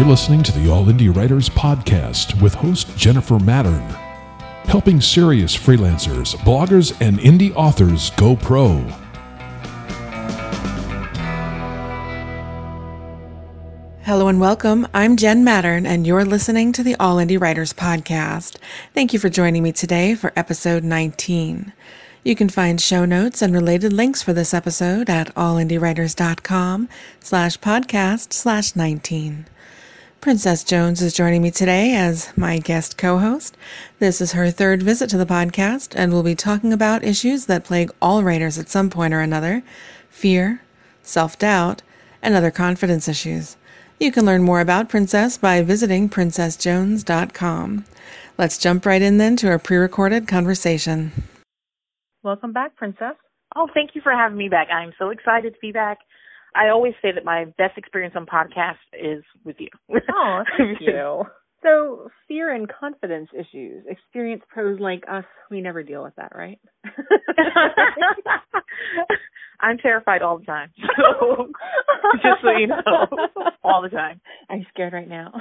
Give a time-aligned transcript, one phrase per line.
[0.00, 3.86] You're listening to the All Indie Writers Podcast with host Jennifer Mattern,
[4.64, 8.78] helping serious freelancers, bloggers, and indie authors go pro.
[14.04, 14.88] Hello and welcome.
[14.94, 18.56] I'm Jen Mattern, and you're listening to the All Indie Writers Podcast.
[18.94, 21.74] Thank you for joining me today for episode 19.
[22.24, 26.88] You can find show notes and related links for this episode at allindiewriters.com
[27.20, 29.44] slash podcast slash 19.
[30.20, 33.56] Princess Jones is joining me today as my guest co-host.
[34.00, 37.64] This is her third visit to the podcast, and we'll be talking about issues that
[37.64, 39.62] plague all writers at some point or another,
[40.10, 40.60] fear,
[41.02, 41.80] self-doubt,
[42.20, 43.56] and other confidence issues.
[43.98, 47.86] You can learn more about Princess by visiting princessjones.com.
[48.36, 51.12] Let's jump right in then to our pre-recorded conversation.
[52.22, 53.16] Welcome back, Princess.
[53.56, 54.68] Oh, thank you for having me back.
[54.70, 55.96] I'm so excited to be back.
[56.54, 59.68] I always say that my best experience on podcast is with you.
[60.12, 61.24] oh, thank you.
[61.62, 63.84] So, fear and confidence issues.
[63.86, 66.58] Experienced pros like us, we never deal with that, right?
[69.60, 70.72] I'm terrified all the time.
[70.78, 71.48] So,
[72.14, 73.06] just so you know,
[73.62, 74.22] all the time.
[74.48, 75.32] I'm scared right now?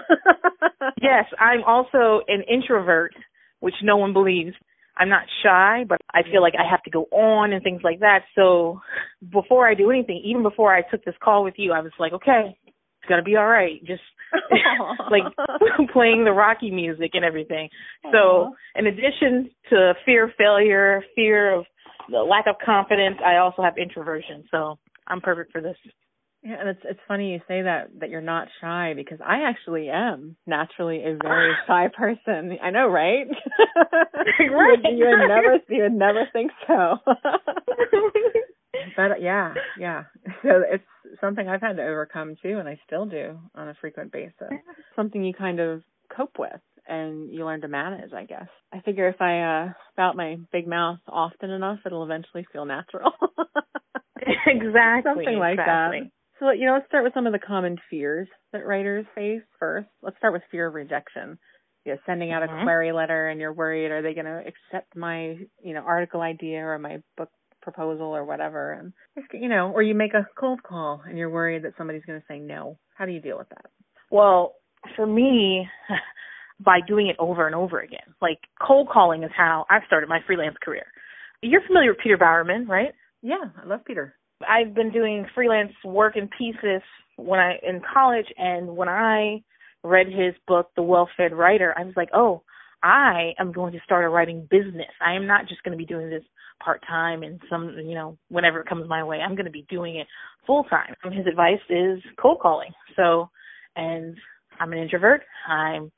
[1.01, 3.13] yes, I'm also an introvert,
[3.61, 4.55] which no one believes.
[4.99, 8.01] I'm not shy, but I feel like I have to go on and things like
[8.01, 8.23] that.
[8.35, 8.81] So
[9.31, 12.11] before I do anything, even before I took this call with you, I was like,
[12.11, 13.79] okay, it's gonna be all right.
[13.85, 14.01] Just
[15.09, 15.23] like
[15.93, 17.69] playing the Rocky music and everything.
[18.05, 18.11] Aww.
[18.11, 21.65] So in addition to fear of failure, fear of
[22.11, 24.43] the lack of confidence, I also have introversion.
[24.51, 24.77] So
[25.07, 25.77] I'm perfect for this.
[26.41, 29.89] Yeah, and it's it's funny you say that that you're not shy because I actually
[29.89, 32.57] am naturally a very shy person.
[32.63, 33.27] I know, right?
[33.27, 34.77] right.
[34.83, 36.97] you, you would never you would never think so.
[38.95, 40.03] but yeah, yeah.
[40.41, 40.83] So it's
[41.19, 44.49] something I've had to overcome too, and I still do on a frequent basis.
[44.95, 45.81] Something you kind of
[46.15, 48.47] cope with and you learn to manage, I guess.
[48.73, 53.11] I figure if I uh spout my big mouth often enough, it'll eventually feel natural.
[54.47, 55.03] exactly.
[55.03, 55.99] Something like exactly.
[56.03, 56.11] that.
[56.39, 59.87] So, you know, let's start with some of the common fears that writers face first.
[60.01, 61.37] Let's start with fear of rejection.
[61.85, 62.63] You know, sending out a mm-hmm.
[62.63, 66.59] query letter and you're worried, are they going to accept my, you know, article idea
[66.59, 67.29] or my book
[67.61, 68.73] proposal or whatever?
[68.73, 68.93] And,
[69.33, 72.25] you know, or you make a cold call and you're worried that somebody's going to
[72.27, 72.77] say no.
[72.95, 73.65] How do you deal with that?
[74.11, 74.55] Well,
[74.95, 75.67] for me,
[76.59, 78.15] by doing it over and over again.
[78.21, 80.85] Like cold calling is how I've started my freelance career.
[81.41, 82.93] You're familiar with Peter Bowerman, right?
[83.21, 84.15] Yeah, I love Peter.
[84.47, 86.81] I've been doing freelance work in pieces
[87.17, 89.43] when I in college and when I
[89.83, 92.43] read his book The Well-Fed Writer, I was like, "Oh,
[92.81, 94.91] I am going to start a writing business.
[95.01, 96.23] I am not just going to be doing this
[96.63, 99.19] part-time and some, you know, whenever it comes my way.
[99.19, 100.07] I'm going to be doing it
[100.45, 102.71] full-time." And his advice is cold calling.
[102.95, 103.29] So,
[103.75, 104.17] and
[104.59, 105.21] I'm an introvert.
[105.47, 105.91] I'm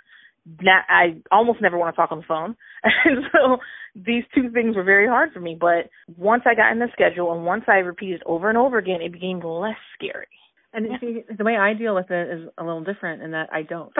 [0.45, 2.55] not, I almost never want to talk on the phone.
[3.05, 3.57] And so
[3.95, 5.57] these two things were very hard for me.
[5.59, 9.01] But once I got in the schedule and once I repeated over and over again,
[9.01, 10.27] it became less scary.
[10.73, 13.63] And see, the way I deal with it is a little different in that I
[13.63, 13.91] don't.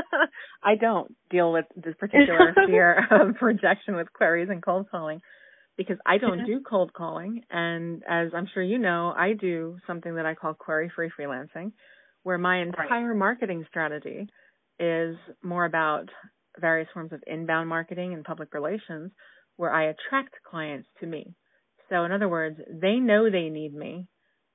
[0.62, 5.22] I don't deal with this particular fear of rejection with queries and cold calling
[5.78, 7.42] because I don't do cold calling.
[7.50, 11.72] And as I'm sure you know, I do something that I call query free freelancing,
[12.22, 13.16] where my entire right.
[13.16, 14.28] marketing strategy
[14.80, 16.08] is more about
[16.58, 19.12] various forms of inbound marketing and public relations
[19.56, 21.34] where I attract clients to me.
[21.90, 24.08] So, in other words, they know they need me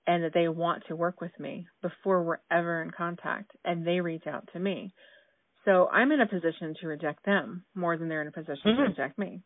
[0.07, 4.01] and that they want to work with me before we're ever in contact and they
[4.01, 4.93] reach out to me.
[5.63, 8.81] So, I'm in a position to reject them more than they're in a position mm-hmm.
[8.81, 9.41] to reject me.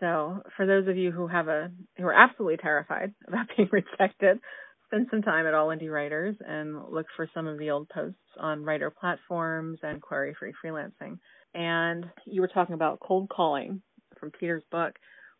[0.00, 4.38] So, for those of you who have a who are absolutely terrified about being rejected,
[4.94, 8.18] spend some time at All Indie Writers and look for some of the old posts
[8.38, 11.18] on writer platforms and query free freelancing.
[11.52, 13.82] And you were talking about cold calling
[14.20, 14.94] from Peter's book.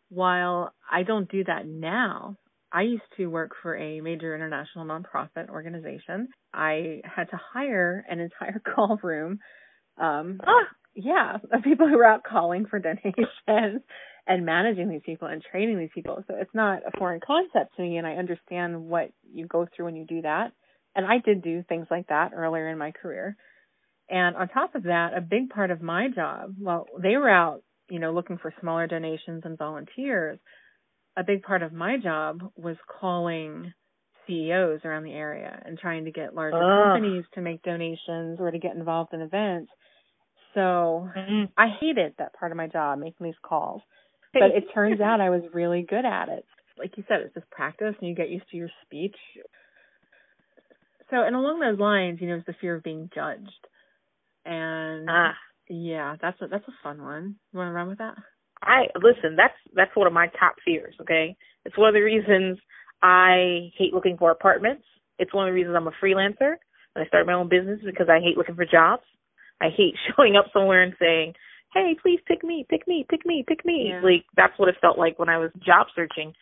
[0.09, 2.37] While I don't do that now,
[2.73, 6.29] I used to work for a major international nonprofit organization.
[6.53, 9.39] I had to hire an entire call room.
[9.99, 10.65] Um, ah.
[10.97, 13.83] Yeah, of people who were out calling for donations
[14.27, 16.23] and managing these people and training these people.
[16.27, 19.87] So it's not a foreign concept to me, and I understand what you go through
[19.87, 20.53] when you do that.
[20.97, 23.37] And I did do things like that earlier in my career.
[24.09, 27.63] And on top of that, a big part of my job, well, they were out,
[27.91, 30.39] you know, looking for smaller donations and volunteers.
[31.17, 33.73] A big part of my job was calling
[34.27, 38.59] CEOs around the area and trying to get larger companies to make donations or to
[38.59, 39.71] get involved in events.
[40.55, 41.45] So mm-hmm.
[41.57, 43.83] I hated that part of my job, making these calls.
[44.41, 46.45] But it turns out I was really good at it.
[46.79, 49.17] Like you said, it's just practice and you get used to your speech.
[51.11, 53.51] So, and along those lines, you know, is the fear of being judged.
[54.45, 55.35] And Ah.
[55.69, 57.37] yeah, that's a that's a fun one.
[57.53, 58.17] You want to run with that?
[58.63, 61.37] I listen, that's that's one of my top fears, okay?
[61.65, 62.59] It's one of the reasons
[63.03, 64.85] I hate looking for apartments.
[65.19, 66.57] It's one of the reasons I'm a freelancer
[66.95, 69.03] and I started my own business because I hate looking for jobs.
[69.61, 71.35] I hate showing up somewhere and saying,
[71.75, 74.01] "Hey, please pick me, pick me, pick me, pick me." Yeah.
[74.01, 76.33] Like that's what it felt like when I was job searching.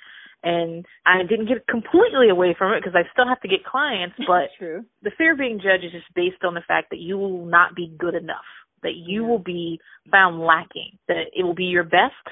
[0.44, 4.16] And I didn't get completely away from it because I still have to get clients,
[4.26, 4.84] but True.
[5.02, 7.76] the fear of being judged is just based on the fact that you will not
[7.76, 8.48] be good enough,
[8.82, 9.28] that you Yeah.
[9.28, 9.78] will be
[10.10, 12.26] found lacking, that it will be your best,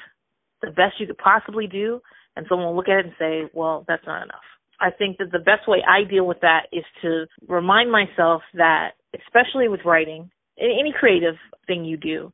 [0.60, 2.00] the best you could possibly do,
[2.36, 4.42] and someone will look at it and say, well, that's not enough.
[4.80, 8.92] I think that the best way I deal with that is to remind myself that,
[9.14, 11.36] especially with writing, any creative
[11.66, 12.32] thing you do,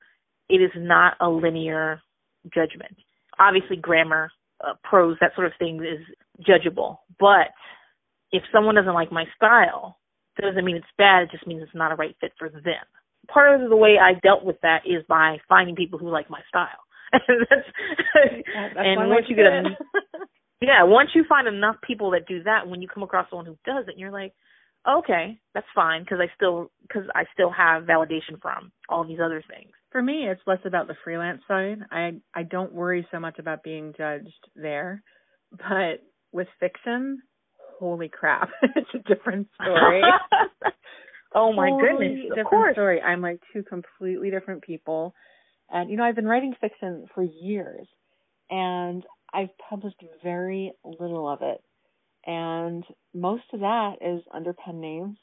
[0.49, 2.01] it is not a linear
[2.53, 2.97] judgment.
[3.39, 4.31] Obviously, grammar,
[4.65, 6.05] uh, prose, that sort of thing is
[6.47, 6.99] judgeable.
[7.19, 7.53] But
[8.33, 9.99] if someone doesn't like my style,
[10.37, 11.23] that doesn't mean it's bad.
[11.23, 12.85] It just means it's not a right fit for them.
[13.29, 16.41] Part of the way I dealt with that is by finding people who like my
[16.49, 16.69] style.
[17.13, 17.69] And that's,
[18.15, 19.63] that's and once you get a,
[20.61, 23.57] yeah, once you find enough people that do that, when you come across someone who
[23.65, 24.33] doesn't, you're like,
[24.89, 29.43] okay, that's fine because I still because I still have validation from all these other
[29.49, 29.71] things.
[29.91, 31.79] For me, it's less about the freelance side.
[31.91, 35.03] I I don't worry so much about being judged there,
[35.51, 36.03] but
[36.33, 37.23] with fiction,
[37.79, 40.03] holy crap, it's a different story.
[41.35, 42.25] oh my Totally goodness!
[42.25, 42.75] Of different course.
[42.75, 43.01] story.
[43.01, 45.15] I'm like two completely different people,
[45.71, 47.87] and you know I've been writing fiction for years,
[48.51, 49.03] and
[49.33, 51.61] I've published very little of it,
[52.27, 52.85] and
[53.15, 55.17] most of that is under pen names.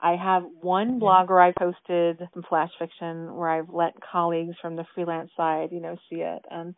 [0.00, 4.76] I have one blog where I posted some flash fiction where I've let colleagues from
[4.76, 6.74] the freelance side, you know, see it, and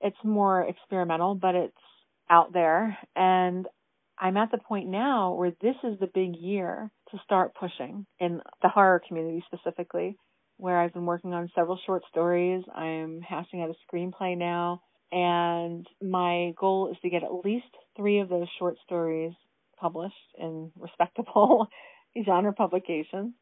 [0.00, 1.76] it's more experimental, but it's
[2.28, 3.66] out there, and
[4.18, 8.40] I'm at the point now where this is the big year to start pushing in
[8.62, 10.16] the horror community specifically,
[10.58, 12.62] where I've been working on several short stories.
[12.74, 17.66] I'm hashing out a screenplay now, and my goal is to get at least
[17.96, 19.32] three of those short stories
[19.78, 21.68] published in respectable
[22.24, 23.34] genre publications.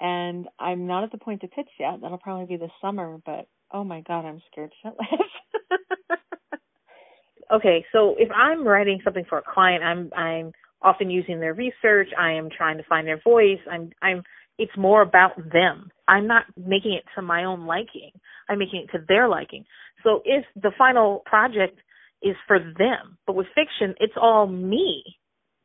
[0.00, 2.00] And I'm not at the point to pitch yet.
[2.02, 6.18] That'll probably be this summer, but oh my god, I'm scared shitless.
[7.54, 10.52] okay, so if I'm writing something for a client, I'm I'm
[10.82, 12.08] often using their research.
[12.18, 13.60] I am trying to find their voice.
[13.70, 14.22] I'm I'm
[14.58, 15.90] it's more about them.
[16.06, 18.10] I'm not making it to my own liking.
[18.48, 19.64] I'm making it to their liking.
[20.04, 21.80] So if the final project
[22.22, 25.02] is for them, but with fiction, it's all me.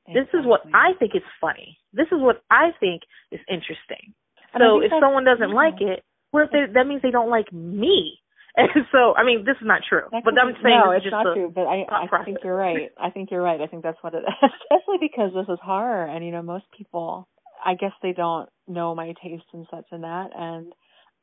[0.07, 1.77] This is what I think is funny.
[1.94, 4.15] This is what I think is interesting.
[4.53, 6.03] And So if someone doesn't like it,
[6.33, 8.18] well, they, that means they don't like me.
[8.57, 11.33] And so, I mean, this is not true, That but I'm saying no, it's not
[11.33, 11.51] true.
[11.53, 12.25] But I, I process.
[12.25, 12.89] think you're right.
[13.00, 13.62] I think you're right.
[13.62, 14.33] I think that's what it is.
[14.44, 17.27] Especially because this is horror, and you know, most people,
[17.63, 20.74] I guess they don't know my taste and such and that, and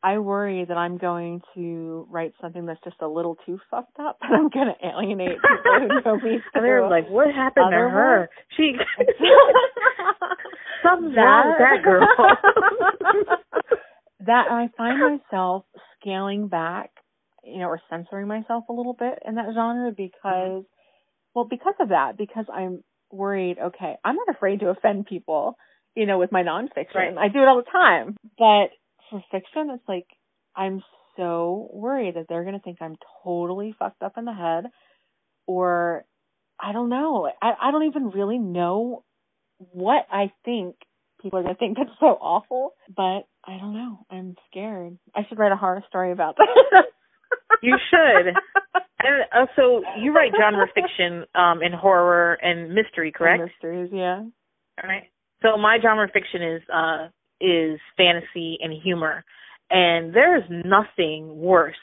[0.03, 4.19] I worry that I'm going to write something that's just a little too fucked up,
[4.23, 6.41] and I'm going to alienate people who know me.
[6.55, 8.21] and they're like, "What happened to her?
[8.21, 8.31] work.
[8.57, 8.73] She
[10.85, 12.09] wrong with that girl."
[14.27, 15.65] that I find myself
[16.01, 16.91] scaling back,
[17.45, 20.03] you know, or censoring myself a little bit in that genre mm-hmm.
[20.03, 20.65] because,
[21.35, 23.59] well, because of that, because I'm worried.
[23.59, 25.57] Okay, I'm not afraid to offend people,
[25.95, 26.95] you know, with my nonfiction.
[26.95, 27.17] Right.
[27.17, 28.71] I do it all the time, but
[29.11, 30.07] for fiction, it's like
[30.55, 30.83] I'm
[31.17, 34.65] so worried that they're going to think I'm totally fucked up in the head,
[35.47, 36.05] or
[36.61, 37.31] I don't know.
[37.43, 39.05] I I don't even really know
[39.59, 40.77] what I think
[41.23, 44.07] people are going to think that's so awful, but I don't know.
[44.11, 44.99] I'm scared.
[45.15, 46.85] I should write a horror story about that.
[47.63, 48.27] You should.
[49.01, 53.43] and uh, so you write genre fiction um in horror and mystery, correct?
[53.43, 54.21] Mysteries, yeah.
[54.83, 55.05] All right.
[55.43, 57.09] So my genre fiction is uh
[57.41, 59.25] is fantasy and humor.
[59.71, 61.77] And there is nothing worse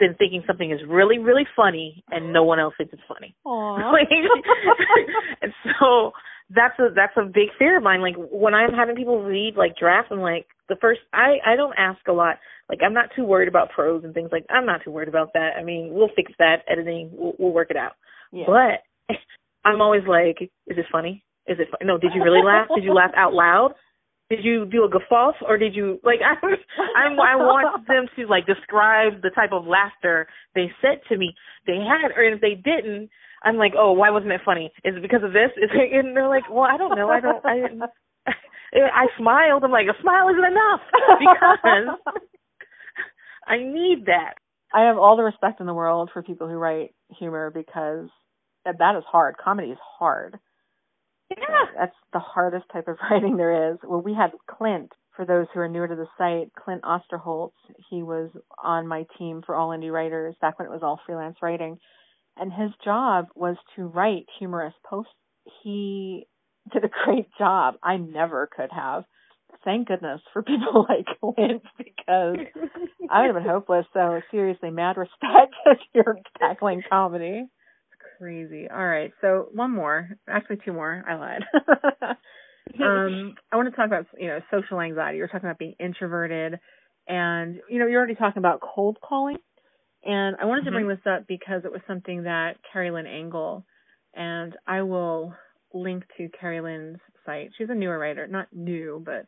[0.00, 3.34] than thinking something is really, really funny and no one else thinks it's funny.
[3.92, 4.08] Like,
[5.42, 6.12] and so
[6.50, 8.00] that's a that's a big fear of mine.
[8.02, 11.74] Like when I'm having people read like drafts, I'm like the first I I don't
[11.78, 12.36] ask a lot.
[12.68, 15.32] Like I'm not too worried about prose and things like I'm not too worried about
[15.34, 15.52] that.
[15.58, 17.10] I mean we'll fix that editing.
[17.12, 17.92] We'll, we'll work it out.
[18.32, 18.44] yeah.
[18.46, 19.14] But
[19.64, 21.24] I'm always like, is it funny?
[21.46, 21.86] Is it funny?
[21.88, 22.68] No, did you really laugh?
[22.74, 23.74] Did you laugh out loud?
[24.30, 26.34] Did you do a guffaw or did you like I
[26.96, 31.34] I'm I want them to like describe the type of laughter they said to me
[31.66, 33.10] they had or if they didn't
[33.44, 34.72] I'm like, "Oh, why wasn't it funny?
[34.84, 37.10] Is it because of this?" Is it, and they're like, "Well, I don't know.
[37.10, 37.82] I don't I didn't
[38.74, 39.62] I smiled.
[39.62, 40.80] I'm like, "A smile isn't enough
[41.20, 42.16] because
[43.46, 44.34] I need that."
[44.72, 48.08] I have all the respect in the world for people who write humor because
[48.64, 49.36] that is hard.
[49.36, 50.38] Comedy is hard.
[51.30, 51.64] Yeah.
[51.78, 53.78] That's the hardest type of writing there is.
[53.82, 57.52] Well, we had Clint for those who are newer to the site, Clint Osterholtz,
[57.90, 58.30] he was
[58.62, 61.78] on my team for All Indie Writers back when it was all freelance writing.
[62.36, 65.12] And his job was to write humorous posts.
[65.62, 66.26] He
[66.72, 67.74] did a great job.
[67.82, 69.04] I never could have.
[69.64, 72.36] Thank goodness for people like Clint because
[73.08, 73.86] I would have been hopeless.
[73.92, 77.46] So seriously, mad respect if you're tackling comedy.
[78.18, 78.68] Crazy.
[78.70, 81.04] All right, so one more, actually two more.
[81.08, 81.42] I lied.
[82.82, 85.18] um, I want to talk about you know social anxiety.
[85.18, 86.58] You're talking about being introverted,
[87.08, 89.38] and you know you're already talking about cold calling.
[90.04, 90.66] And I wanted mm-hmm.
[90.66, 93.64] to bring this up because it was something that Carrie Lynn Engle,
[94.14, 95.34] and I will
[95.72, 97.50] link to Carrie Lynn's site.
[97.56, 99.26] She's a newer writer, not new, but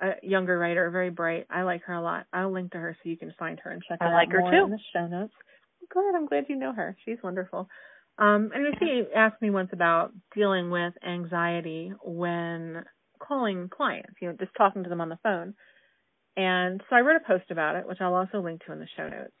[0.00, 1.46] a younger writer, very bright.
[1.50, 2.26] I like her a lot.
[2.32, 4.32] I'll link to her so you can find her and check I her like out
[4.32, 4.64] her more too.
[4.64, 5.34] in the show notes.
[5.90, 6.14] Good.
[6.14, 6.96] I'm glad you know her.
[7.04, 7.68] She's wonderful.
[8.18, 12.84] Um, and she asked me once about dealing with anxiety when
[13.26, 15.54] calling clients, you know, just talking to them on the phone.
[16.36, 18.86] And so I wrote a post about it, which I'll also link to in the
[18.96, 19.32] show notes.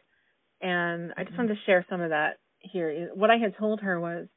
[0.60, 3.10] And I just wanted to share some of that here.
[3.14, 4.28] What I had told her was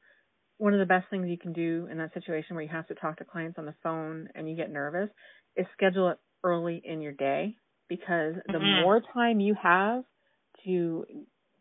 [0.58, 2.94] one of the best things you can do in that situation where you have to
[2.94, 5.10] talk to clients on the phone and you get nervous
[5.56, 7.56] is schedule it early in your day
[7.88, 8.82] because the mm-hmm.
[8.82, 10.02] more time you have
[10.64, 11.04] to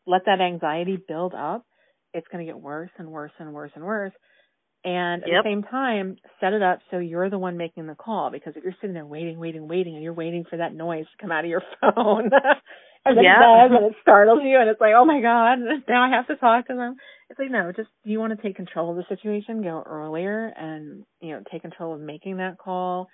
[0.08, 1.66] let that anxiety build up,
[2.16, 4.14] it's going to get worse and worse and worse and worse.
[4.84, 5.44] And at yep.
[5.44, 8.64] the same time, set it up so you're the one making the call because if
[8.64, 11.44] you're sitting there waiting, waiting, waiting, and you're waiting for that noise to come out
[11.44, 12.30] of your phone,
[13.04, 13.66] and then yeah.
[13.66, 15.58] it does, and it startles you, and it's like, oh my god,
[15.90, 16.98] now I have to talk to them.
[17.32, 21.04] It's like no, just you want to take control of the situation, go earlier, and
[21.20, 23.08] you know take control of making that call.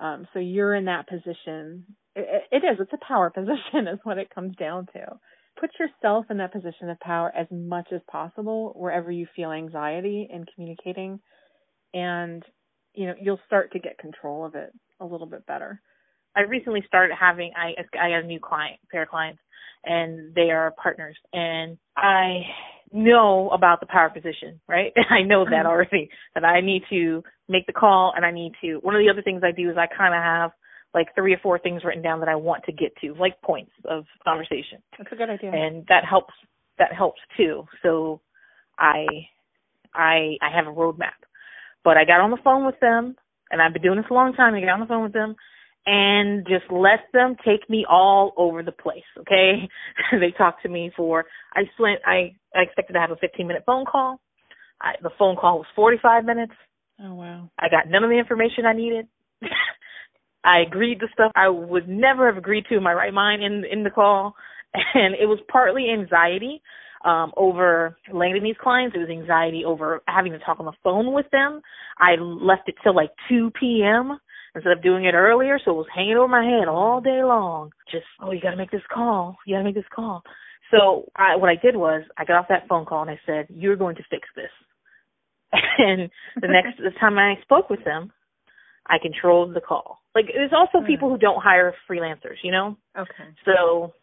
[0.00, 1.84] Um, so you're in that position.
[2.16, 2.78] It, it is.
[2.80, 5.18] It's a power position, is what it comes down to
[5.60, 10.28] put yourself in that position of power as much as possible wherever you feel anxiety
[10.32, 11.20] in communicating.
[11.92, 12.42] And
[12.94, 15.80] you know you'll start to get control of it a little bit better.
[16.36, 19.40] I recently started having i i got a new client pair of clients
[19.84, 21.16] and they are partners.
[21.32, 22.42] And i
[22.92, 24.92] know about the power position right?
[25.10, 25.66] I know that mm-hmm.
[25.66, 29.10] already that i need to make the call and i need to one of the
[29.10, 30.50] other things i do is i kind of have
[30.94, 33.72] like three or four things written down that I want to get to, like points
[33.88, 34.82] of conversation.
[34.98, 35.52] That's a good idea.
[35.52, 36.34] And that helps
[36.78, 37.64] that helps too.
[37.82, 38.20] So
[38.78, 39.06] I
[39.94, 41.18] I I have a roadmap.
[41.84, 43.16] But I got on the phone with them
[43.50, 44.54] and I've been doing this a long time.
[44.54, 45.36] I got on the phone with them
[45.86, 49.68] and just let them take me all over the place, okay?
[50.12, 53.62] they talked to me for I went I I expected to have a 15 minute
[53.64, 54.20] phone call.
[54.82, 56.52] I, the phone call was 45 minutes.
[57.02, 57.50] Oh wow.
[57.58, 59.06] I got none of the information I needed.
[60.44, 63.64] I agreed to stuff I would never have agreed to in my right mind in
[63.70, 64.34] in the call,
[64.74, 66.62] and it was partly anxiety
[67.04, 68.94] um, over landing these clients.
[68.94, 71.60] It was anxiety over having to talk on the phone with them.
[71.98, 74.18] I left it till like 2 p.m.
[74.54, 77.70] instead of doing it earlier, so it was hanging over my head all day long.
[77.90, 79.36] Just oh, you got to make this call.
[79.46, 80.22] You got to make this call.
[80.70, 83.46] So I, what I did was I got off that phone call and I said,
[83.48, 84.50] "You're going to fix this."
[85.52, 88.12] and the next the time I spoke with them,
[88.90, 89.98] I controlled the call.
[90.14, 90.86] Like there's also mm.
[90.86, 92.76] people who don't hire freelancers, you know?
[92.98, 93.30] Okay.
[93.44, 93.94] So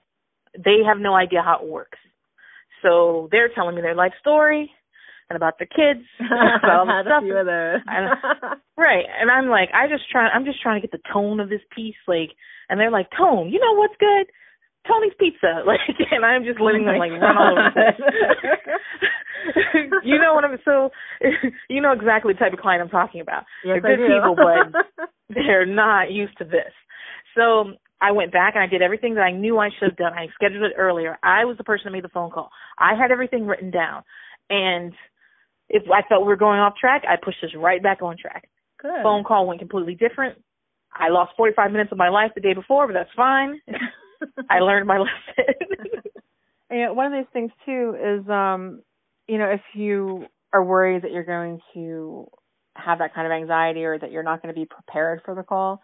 [0.55, 1.99] they have no idea how it works.
[2.81, 4.71] So they're telling me their life story
[5.29, 7.23] and about their kids, about all the stuff.
[7.23, 9.05] A few and, right.
[9.19, 11.61] And I'm like, I just try I'm just trying to get the tone of this
[11.75, 12.31] piece, like
[12.69, 14.27] and they're like, Tone, you know what's good?
[14.87, 15.79] Tony's Pizza, like,
[16.11, 17.21] and I'm just letting oh them like God.
[17.21, 17.71] run all over.
[20.03, 20.89] you know what I'm so,
[21.69, 23.43] you know exactly the type of client I'm talking about.
[23.65, 26.73] Yes, they're good people, but they're not used to this.
[27.35, 30.13] So I went back and I did everything that I knew I should have done.
[30.13, 31.17] I scheduled it earlier.
[31.23, 32.49] I was the person that made the phone call.
[32.77, 34.03] I had everything written down,
[34.49, 34.93] and
[35.69, 38.47] if I felt we were going off track, I pushed us right back on track.
[38.81, 39.03] Good.
[39.03, 40.37] Phone call went completely different.
[40.93, 43.59] I lost 45 minutes of my life the day before, but that's fine.
[44.49, 46.03] I learned my lesson.
[46.69, 48.81] and one of these things too is, um,
[49.27, 52.27] you know, if you are worried that you're going to
[52.75, 55.43] have that kind of anxiety or that you're not going to be prepared for the
[55.43, 55.81] call,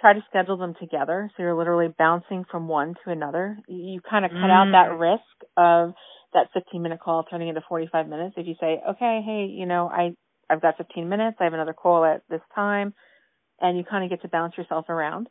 [0.00, 1.30] try to schedule them together.
[1.36, 3.58] So you're literally bouncing from one to another.
[3.68, 4.50] You kind of cut mm.
[4.50, 5.94] out that risk of
[6.32, 8.34] that 15 minute call turning into 45 minutes.
[8.36, 10.14] If you say, okay, hey, you know, I,
[10.48, 11.38] I've got 15 minutes.
[11.40, 12.94] I have another call at this time
[13.60, 15.28] and you kind of get to bounce yourself around.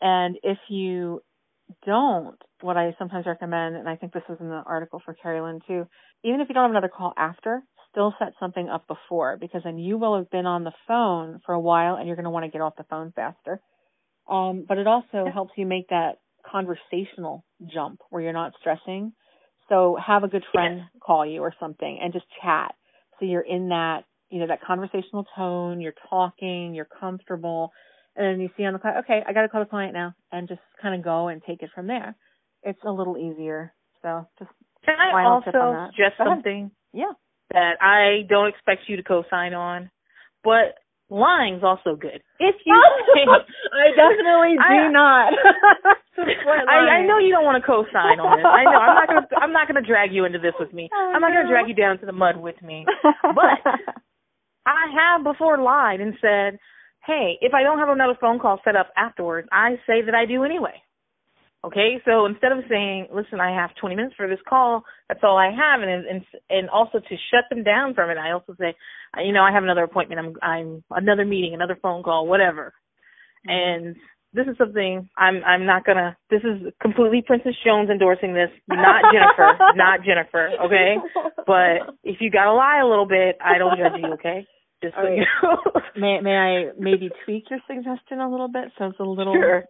[0.00, 1.22] And if you
[1.84, 5.40] don't, what I sometimes recommend, and I think this was in the article for Carrie
[5.40, 5.86] Lynn too,
[6.24, 9.78] even if you don't have another call after, still set something up before because then
[9.78, 12.44] you will have been on the phone for a while and you're going to want
[12.44, 13.60] to get off the phone faster.
[14.28, 19.12] Um, but it also helps you make that conversational jump where you're not stressing.
[19.68, 22.74] So have a good friend call you or something and just chat.
[23.18, 27.72] So you're in that, you know, that conversational tone, you're talking, you're comfortable,
[28.18, 30.14] and then you see on the client, okay, I got to call the client now,
[30.32, 32.16] and just kind of go and take it from there.
[32.64, 33.72] It's a little easier.
[34.02, 34.50] So just
[34.84, 35.50] can I also
[35.94, 36.70] suggest something?
[36.92, 37.12] Yeah.
[37.52, 39.90] That I don't expect you to co-sign on,
[40.44, 40.76] but
[41.08, 42.20] lying's also good.
[42.38, 45.32] If you I definitely do I, not.
[46.18, 48.44] I, I know you don't want to co-sign on this.
[48.44, 48.78] I know.
[48.82, 50.90] I'm not gonna I'm not gonna drag you into this with me.
[50.92, 51.42] Oh, I'm not no.
[51.42, 52.84] gonna drag you down into the mud with me.
[53.22, 53.62] But
[54.66, 56.58] I have before lied and said,
[57.08, 60.26] Hey, if I don't have another phone call set up afterwards, I say that I
[60.26, 60.74] do anyway.
[61.64, 65.38] Okay, so instead of saying, "Listen, I have 20 minutes for this call," that's all
[65.38, 68.76] I have, and and and also to shut them down from it, I also say,
[69.24, 72.74] you know, I have another appointment, I'm I'm another meeting, another phone call, whatever.
[73.48, 73.86] Mm-hmm.
[73.88, 73.96] And
[74.34, 76.14] this is something I'm I'm not gonna.
[76.30, 80.50] This is completely Princess Jones endorsing this, not Jennifer, not Jennifer.
[80.66, 80.96] Okay,
[81.46, 84.12] but if you gotta lie a little bit, I don't judge you.
[84.12, 84.46] Okay.
[84.82, 85.18] Just so right.
[85.18, 85.58] you know.
[85.96, 89.64] may may I maybe tweak your suggestion a little bit so it's a little sure.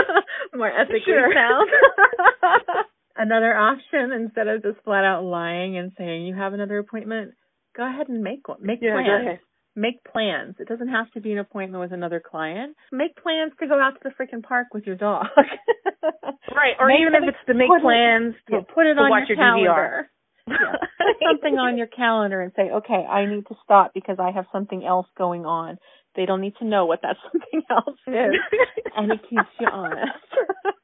[0.54, 1.32] more ethically sure.
[1.34, 1.68] sound?
[3.16, 7.32] another option instead of just flat out lying and saying you have another appointment,
[7.76, 8.58] go ahead and make one.
[8.60, 9.38] Make yeah, plans.
[9.76, 10.54] Make plans.
[10.60, 12.76] It doesn't have to be an appointment with another client.
[12.92, 15.26] Make plans to go out to the freaking park with your dog.
[16.54, 19.00] right, or make even if it's to make plans it, to, yeah, put it to
[19.00, 20.10] on watch your, your calendar.
[20.46, 20.56] Yeah.
[20.98, 24.46] Put something on your calendar and say, okay, I need to stop because I have
[24.52, 25.78] something else going on.
[26.16, 28.34] They don't need to know what that something else is,
[28.96, 30.12] and it keeps you honest.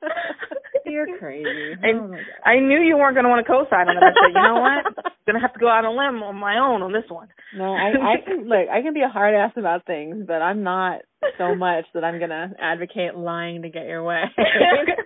[0.87, 1.73] You're crazy.
[1.83, 4.03] And oh I knew you weren't going to want to co-sign on it.
[4.03, 5.07] I said, you know what?
[5.07, 7.09] I'm going to have to go out on a limb on my own on this
[7.09, 7.29] one.
[7.57, 8.67] No, I, I can look.
[8.67, 11.03] I can be a hard ass about things, but I'm not
[11.39, 14.23] so much that I'm going to advocate lying to get your way.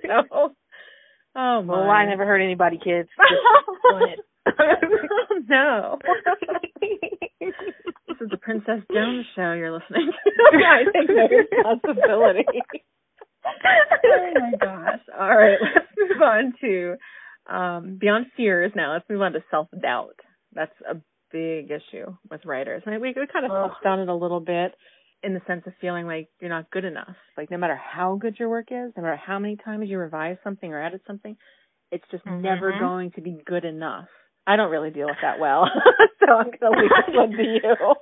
[0.02, 0.54] so,
[1.36, 1.62] oh my.
[1.66, 3.08] Well, I never hurt anybody, kids.
[3.18, 4.22] Just,
[5.48, 5.98] no.
[7.40, 10.30] this is the Princess Jones show you're listening to.
[10.66, 12.44] I think no possibility.
[13.44, 15.00] oh my gosh.
[15.18, 16.96] All right, let's move on to
[17.52, 18.92] um, beyond fears now.
[18.92, 20.20] Let's move on to self doubt.
[20.52, 20.94] That's a
[21.32, 22.82] big issue with writers.
[22.86, 24.74] And we, we kind of touched on it a little bit
[25.22, 27.16] in the sense of feeling like you're not good enough.
[27.36, 30.36] Like no matter how good your work is, no matter how many times you revise
[30.44, 31.36] something or edit something,
[31.90, 32.42] it's just mm-hmm.
[32.42, 34.06] never going to be good enough.
[34.46, 35.64] I don't really deal with that well,
[36.20, 37.94] so I'm gonna leave this one to you.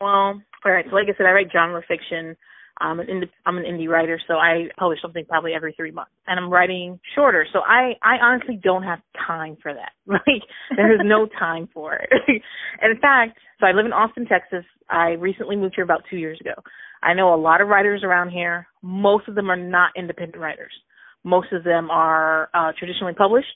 [0.00, 0.84] Well, all right.
[0.88, 2.36] So, like I said, I write genre fiction.
[2.78, 6.10] I'm an indie, I'm an indie writer, so I publish something probably every three months,
[6.26, 7.46] and I'm writing shorter.
[7.52, 9.92] So I I honestly don't have time for that.
[10.06, 10.42] Like
[10.76, 12.10] there is no time for it.
[12.28, 14.64] in fact, so I live in Austin, Texas.
[14.90, 16.54] I recently moved here about two years ago.
[17.02, 18.66] I know a lot of writers around here.
[18.82, 20.72] Most of them are not independent writers.
[21.24, 23.46] Most of them are uh, traditionally published.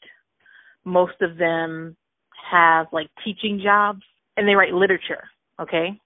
[0.85, 1.97] Most of them
[2.51, 4.03] have like teaching jobs
[4.37, 5.25] and they write literature,
[5.61, 6.01] okay?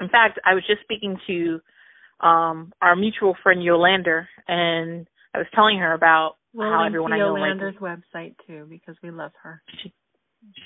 [0.00, 1.60] In fact, I was just speaking to
[2.20, 7.18] um our mutual friend Yolander and I was telling her about we'll how everyone I
[7.18, 9.62] know Yolander's website too because we love her.
[9.82, 9.92] She,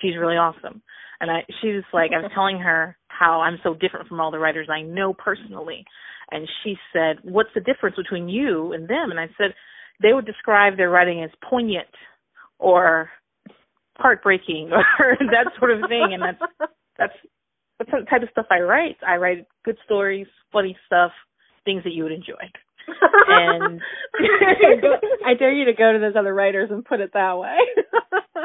[0.00, 0.82] she's really awesome.
[1.20, 4.30] And I she was like I was telling her how I'm so different from all
[4.30, 5.84] the writers I know personally.
[6.30, 9.54] And she said, "What's the difference between you and them?" And I said,
[10.02, 11.88] "They would describe their writing as poignant
[12.58, 13.10] or
[13.96, 17.14] heartbreaking or that sort of thing and that's that's
[17.78, 18.96] that's the type of stuff I write.
[19.06, 21.10] I write good stories, funny stuff,
[21.64, 22.38] things that you would enjoy.
[23.28, 23.80] and
[25.26, 27.56] I dare you to go to those other writers and put it that way.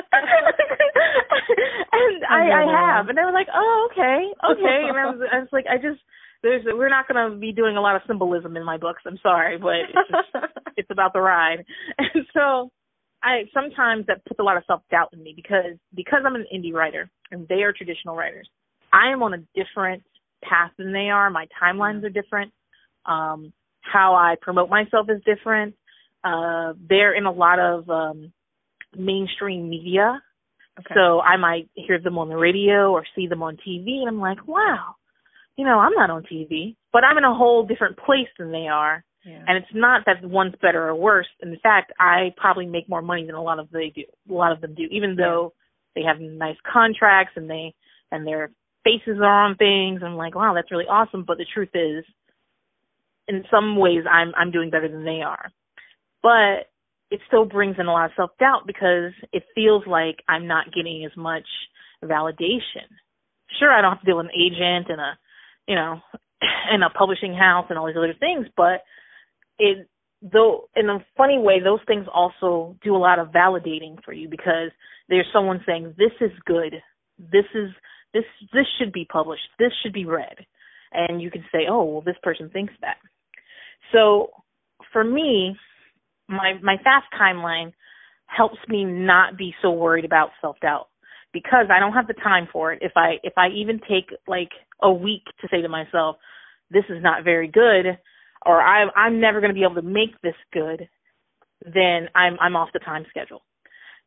[1.92, 5.40] and I, I have, and they were like, "Oh, okay, okay." And I was, I
[5.40, 6.00] was like, "I just
[6.42, 9.02] there's we're not going to be doing a lot of symbolism in my books.
[9.06, 10.46] I'm sorry, but it's just,
[10.78, 11.66] it's about the ride."
[11.98, 12.72] And so
[13.22, 16.46] I sometimes that puts a lot of self doubt in me because because I'm an
[16.54, 18.50] indie writer and they are traditional writers.
[18.94, 20.04] I am on a different
[20.44, 21.30] path than they are.
[21.30, 22.52] My timelines are different.
[23.06, 25.76] Um, how I promote myself is different.
[26.24, 28.32] Uh, they're in a lot of um,
[28.98, 30.22] mainstream media,
[30.80, 30.94] okay.
[30.94, 34.20] so I might hear them on the radio or see them on TV, and I'm
[34.20, 34.96] like, wow,
[35.56, 38.68] you know, I'm not on TV, but I'm in a whole different place than they
[38.68, 39.04] are.
[39.26, 39.44] Yeah.
[39.48, 41.28] And it's not that one's better or worse.
[41.42, 44.04] In fact, I probably make more money than a lot of they do.
[44.30, 45.54] A lot of them do, even though
[45.96, 47.74] they have nice contracts and they
[48.12, 48.52] and their
[48.84, 50.02] faces are on things.
[50.04, 51.26] I'm like, wow, that's really awesome.
[51.28, 52.06] But the truth is,
[53.28, 55.52] in some ways, I'm I'm doing better than they are.
[56.24, 56.70] But
[57.12, 60.74] it still brings in a lot of self doubt because it feels like I'm not
[60.74, 61.46] getting as much
[62.04, 62.88] validation.
[63.60, 65.18] Sure, I don't have to deal with an agent and a,
[65.68, 66.00] you know,
[66.72, 68.82] and a publishing house and all these other things, but
[69.60, 69.88] it
[70.22, 74.28] though in a funny way those things also do a lot of validating for you
[74.28, 74.72] because
[75.08, 76.76] there's someone saying this is good.
[77.18, 77.70] This is
[78.14, 79.44] this this should be published.
[79.60, 80.46] This should be read.
[80.92, 82.98] And you can say oh well this person thinks that.
[83.92, 84.30] So
[84.92, 85.56] for me,
[86.28, 87.74] my my fast timeline
[88.26, 90.88] helps me not be so worried about self doubt
[91.34, 92.80] because I don't have the time for it.
[92.82, 96.18] If I if I even take like a week to say to myself,
[96.72, 97.98] this is not very good,
[98.46, 100.88] or I'm I'm never going to be able to make this good,
[101.64, 103.42] then I'm I'm off the time schedule.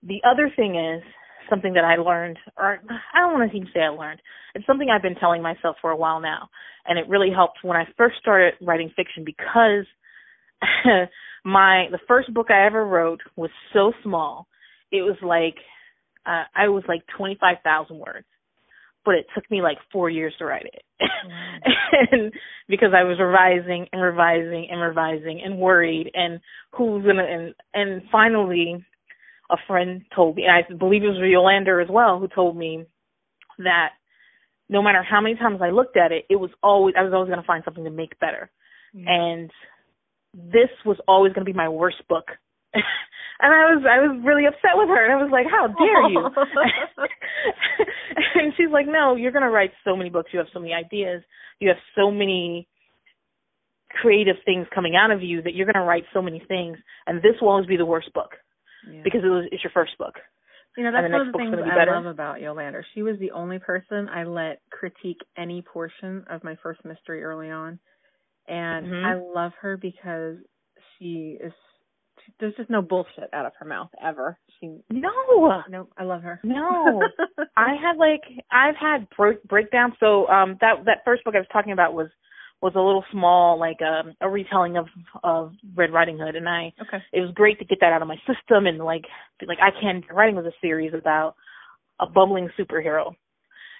[0.03, 1.03] The other thing is
[1.49, 2.81] something that I learned, or
[3.15, 4.21] I don't want to even say I learned.
[4.55, 6.49] It's something I've been telling myself for a while now,
[6.87, 9.87] and it really helped when I first started writing fiction because
[11.45, 14.47] my the first book I ever wrote was so small.
[14.91, 15.57] It was like
[16.27, 18.27] uh, I was like twenty five thousand words,
[19.05, 20.83] but it took me like four years to write it,
[22.13, 22.33] and
[22.69, 26.41] because I was revising and revising and revising and worried and
[26.73, 28.85] who's gonna and and finally
[29.51, 32.87] a friend told me, and I believe it was Yolander as well, who told me
[33.59, 33.91] that
[34.69, 37.29] no matter how many times I looked at it, it was always I was always
[37.29, 38.51] going to find something to make better,
[38.97, 39.07] mm-hmm.
[39.07, 39.51] and
[40.35, 42.25] this was always going to be my worst book.
[42.75, 46.09] And I was I was really upset with her and I was like, How dare
[46.09, 46.23] you
[48.43, 51.23] And she's like, No, you're gonna write so many books, you have so many ideas,
[51.61, 52.69] you have so many
[54.01, 57.35] creative things coming out of you that you're gonna write so many things and this
[57.41, 58.31] will always be the worst book.
[58.91, 59.03] Yeah.
[59.05, 60.15] Because it was it's your first book.
[60.77, 61.93] You know, that's one of the things I better.
[61.93, 62.83] love about Yolander.
[62.95, 67.51] She was the only person I let critique any portion of my first mystery early
[67.51, 67.79] on
[68.49, 69.05] and mm-hmm.
[69.05, 70.37] I love her because
[70.99, 71.53] she is.
[72.41, 74.39] There's just no bullshit out of her mouth ever.
[74.61, 76.41] She no, no, I love her.
[76.43, 77.03] No,
[77.57, 79.95] I had like I've had break breakdowns.
[80.01, 82.09] So um that that first book I was talking about was
[82.63, 84.87] was a little small, like um, a retelling of
[85.25, 87.03] of Red Riding Hood, and I okay.
[87.13, 89.05] it was great to get that out of my system and like
[89.47, 91.35] like I can writing was a series about
[92.01, 93.13] a bumbling superhero,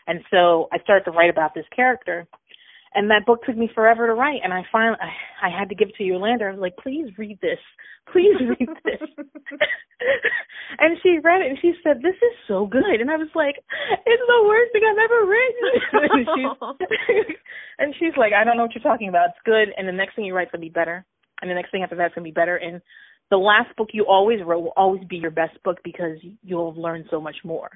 [0.07, 2.27] and so I started to write about this character,
[2.95, 5.75] and that book took me forever to write and i finally i, I had to
[5.75, 6.49] give it to yolander.
[6.49, 7.59] I was like please read this.
[8.13, 9.03] Please read this.
[10.79, 13.01] And she read it and she said this is so good.
[13.01, 17.37] And i was like it's the worst thing i've ever written and, she's,
[17.79, 19.31] and she's like i don't know what you're talking about.
[19.31, 21.05] It's good and the next thing you write's going to be better
[21.41, 22.81] and the next thing after that's going to be better and
[23.31, 26.79] the last book you always wrote will always be your best book because you'll have
[26.79, 27.71] learned so much more.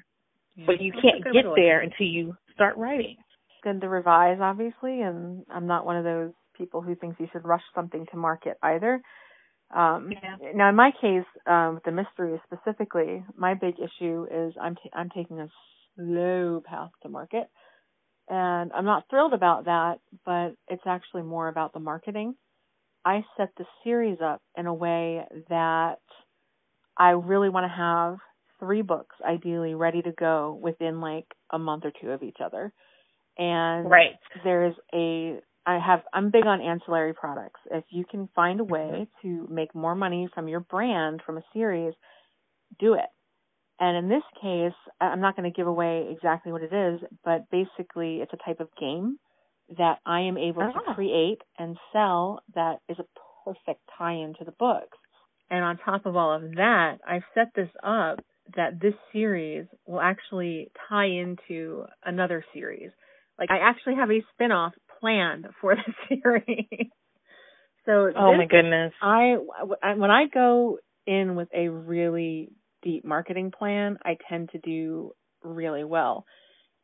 [0.55, 3.17] Yeah, but you can't get there until you start writing
[3.63, 7.45] good to revise, obviously, and I'm not one of those people who thinks you should
[7.45, 9.01] rush something to market either.
[9.75, 10.53] Um, yeah.
[10.55, 14.91] Now, in my case, um, with the mystery specifically, my big issue is I'm t-
[14.93, 15.49] I'm taking a
[15.95, 17.49] slow path to market,
[18.29, 19.99] and I'm not thrilled about that.
[20.25, 22.35] But it's actually more about the marketing.
[23.03, 25.99] I set the series up in a way that
[26.97, 28.17] I really want to have
[28.59, 32.73] three books ideally ready to go within like a month or two of each other
[33.37, 34.15] and right.
[34.43, 37.59] there's a I have I'm big on ancillary products.
[37.69, 41.43] If you can find a way to make more money from your brand from a
[41.53, 41.93] series,
[42.79, 43.09] do it.
[43.79, 47.49] And in this case, I'm not going to give away exactly what it is, but
[47.51, 49.19] basically it's a type of game
[49.77, 50.71] that I am able oh.
[50.71, 50.93] to ah.
[50.95, 53.05] create and sell that is a
[53.45, 54.97] perfect tie-in to the books.
[55.49, 58.19] And on top of all of that, I've set this up
[58.55, 62.91] that this series will actually tie into another series.
[63.39, 65.75] Like I actually have a spinoff planned for
[66.09, 66.89] the series.
[67.85, 69.35] so oh this, my goodness, I
[69.95, 72.49] when I go in with a really
[72.83, 75.11] deep marketing plan, I tend to do
[75.43, 76.25] really well.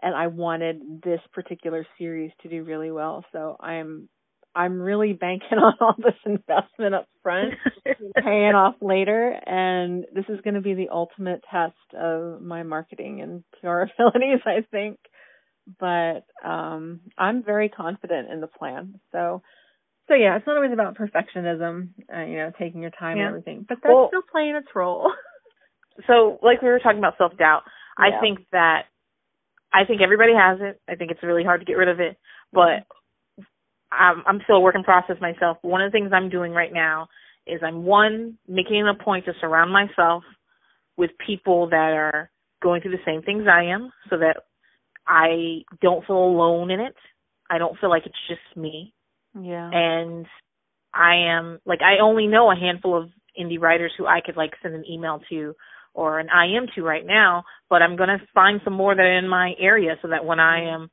[0.02, 4.10] And I wanted this particular series to do really well, so I'm
[4.56, 7.54] I'm really banking on all this investment up front,
[8.24, 13.22] paying off later, and this is going to be the ultimate test of my marketing
[13.22, 15.00] and PR abilities, I think
[15.80, 19.00] but um I'm very confident in the plan.
[19.12, 19.42] So
[20.08, 23.24] so yeah, it's not always about perfectionism, uh, you know, taking your time yeah.
[23.24, 25.12] and everything, but that's well, still playing its role.
[26.08, 27.62] so like we were talking about self-doubt,
[27.98, 28.06] yeah.
[28.06, 28.84] I think that
[29.74, 30.80] I think everybody has it.
[30.88, 32.18] I think it's really hard to get rid of it,
[32.52, 32.86] but
[33.92, 35.58] I'm, I'm still a work in process myself.
[35.62, 37.08] One of the things I'm doing right now
[37.48, 40.24] is I'm one making it a point to surround myself
[40.98, 42.30] with people that are
[42.62, 44.44] going through the same things I am, so that
[45.08, 46.96] I don't feel alone in it.
[47.50, 48.94] I don't feel like it's just me.
[49.40, 49.70] Yeah.
[49.72, 50.26] And
[50.94, 54.52] I am like I only know a handful of indie writers who I could like
[54.62, 55.56] send an email to
[55.94, 59.18] or an IM to right now, but I'm going to find some more that are
[59.18, 60.90] in my area so that when I am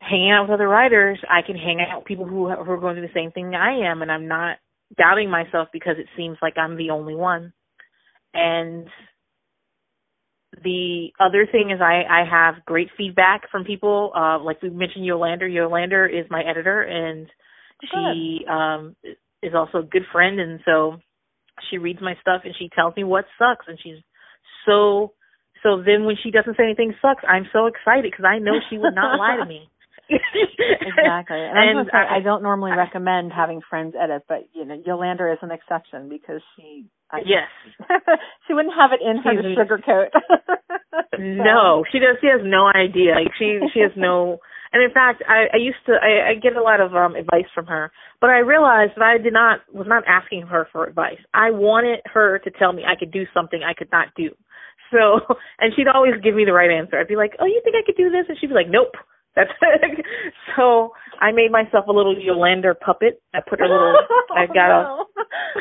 [0.00, 2.94] hanging out with other writers, I can hang out with people who, who are going
[2.94, 4.58] through the same thing I am and I'm not
[4.96, 7.52] doubting myself because it seems like I'm the only one.
[8.34, 8.86] And
[10.62, 14.12] the other thing is I, I have great feedback from people.
[14.14, 15.48] Uh, like we mentioned Yolander.
[15.50, 17.28] Yolander is my editor and
[17.90, 18.94] she um
[19.42, 20.98] is also a good friend, and so
[21.70, 23.98] she reads my stuff and she tells me what sucks, and she's
[24.66, 25.12] so
[25.62, 28.78] so then when she doesn't say anything sucks, I'm so excited because I know she
[28.78, 29.68] would not lie to me.
[30.82, 31.38] Exactly.
[31.38, 34.76] And, and I'm say, I, I don't normally recommend having friends edit, but you know,
[34.76, 37.48] Yolander is an exception because she I, Yes.
[38.46, 40.08] she wouldn't have it in her to sugarcoat.
[41.18, 43.14] no, she does she has no idea.
[43.14, 44.38] Like she she has no
[44.72, 47.48] and in fact I, I used to I, I get a lot of um advice
[47.54, 47.92] from her.
[48.20, 51.20] But I realized that I did not was not asking her for advice.
[51.34, 54.30] I wanted her to tell me I could do something I could not do.
[54.90, 55.20] So
[55.58, 56.98] and she'd always give me the right answer.
[56.98, 58.26] I'd be like, Oh, you think I could do this?
[58.28, 58.92] And she'd be like, Nope.
[59.34, 59.50] That's
[60.56, 63.22] so I made myself a little Yolander puppet.
[63.34, 65.04] I put a little oh, I got a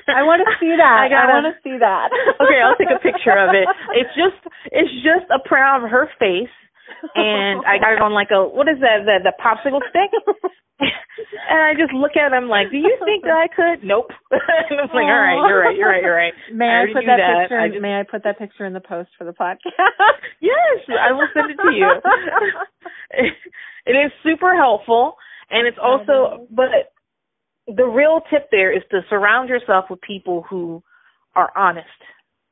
[0.08, 1.08] I want to see that.
[1.08, 2.10] I, I want to see that.
[2.40, 3.68] okay, I'll take a picture of it.
[3.96, 4.40] It's just
[4.72, 6.52] it's just a proud of her face
[7.16, 10.12] and I got it on like a what is that the the popsicle stick?
[11.50, 13.86] and I just look at him like, Do you think that I could?
[13.86, 14.10] Nope.
[14.32, 16.34] and I'm like, All right, you're right, you're right, you're right.
[16.54, 17.82] May I, I put that, that, picture I just...
[17.82, 19.78] may I put that picture in the post for the podcast?
[20.42, 21.90] yes, I will send it to you
[23.86, 25.16] it is super helpful
[25.50, 26.94] and it's also but
[27.68, 30.84] the real tip there is to surround yourself with people who
[31.36, 31.88] are honest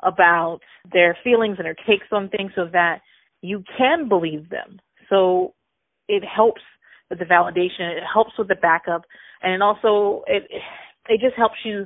[0.01, 0.59] about
[0.91, 3.01] their feelings and their takes on things so that
[3.41, 4.79] you can believe them.
[5.09, 5.53] So
[6.07, 6.61] it helps
[7.09, 9.03] with the validation, it helps with the backup,
[9.41, 10.43] and it also it
[11.07, 11.85] it just helps you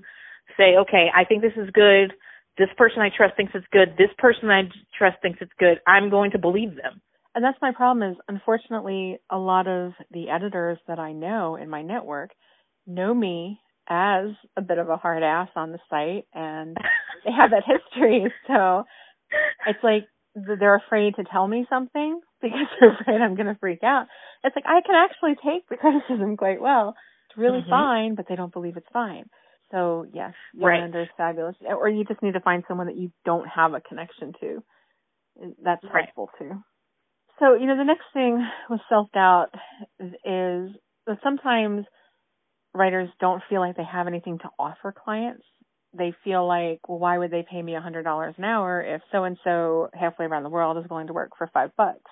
[0.58, 2.14] say, okay, I think this is good.
[2.58, 3.96] This person I trust thinks it's good.
[3.98, 4.64] This person I
[4.98, 5.80] trust thinks it's good.
[5.88, 7.02] I'm going to believe them
[7.36, 11.70] and that's my problem is unfortunately a lot of the editors that I know in
[11.70, 12.32] my network
[12.86, 16.78] know me as a bit of a hard ass on the site and
[17.26, 18.84] they have that history so
[19.68, 23.84] it's like they're afraid to tell me something because they're afraid I'm going to freak
[23.84, 24.08] out.
[24.44, 26.96] It's like I can actually take the criticism quite well.
[27.30, 27.70] It's really mm-hmm.
[27.70, 29.26] fine, but they don't believe it's fine.
[29.72, 31.02] So yes, Yolander's right.
[31.04, 31.56] Is fabulous.
[31.68, 34.64] Or you just need to find someone that you don't have a connection to.
[35.64, 36.06] That's right.
[36.06, 36.64] helpful too.
[37.40, 39.48] So, you know, the next thing with self doubt
[40.00, 40.70] is
[41.08, 41.86] that sometimes
[42.74, 45.44] writers don't feel like they have anything to offer clients.
[45.96, 49.02] They feel like, well, why would they pay me a hundred dollars an hour if
[49.12, 52.12] so and so halfway around the world is willing to work for five bucks?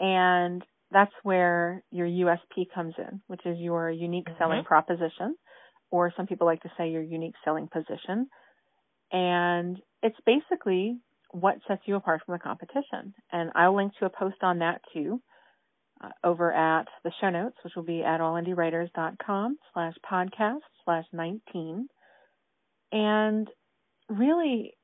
[0.00, 4.38] And that's where your USP comes in, which is your unique mm-hmm.
[4.38, 5.36] selling proposition,
[5.90, 8.28] or some people like to say your unique selling position.
[9.12, 10.98] And it's basically
[11.30, 13.14] what sets you apart from the competition.
[13.32, 15.20] And I'll link to a post on that too
[16.02, 21.88] uh, over at the show notes, which will be at allindiewriters.com slash podcast slash 19.
[22.92, 23.48] And
[24.08, 24.74] really,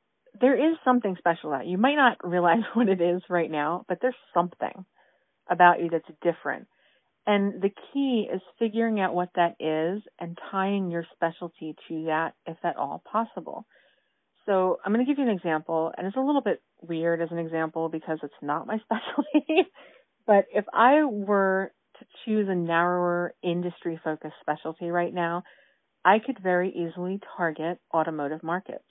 [0.40, 1.72] there is something special about you.
[1.72, 4.84] You might not realize what it is right now, but there's something
[5.50, 6.66] about you that's different.
[7.26, 12.32] And the key is figuring out what that is and tying your specialty to that
[12.46, 13.64] if at all possible.
[14.44, 17.28] So I'm going to give you an example, and it's a little bit weird as
[17.30, 19.70] an example because it's not my specialty.
[20.26, 25.44] but if I were to choose a narrower industry focused specialty right now,
[26.04, 28.84] I could very easily target automotive markets.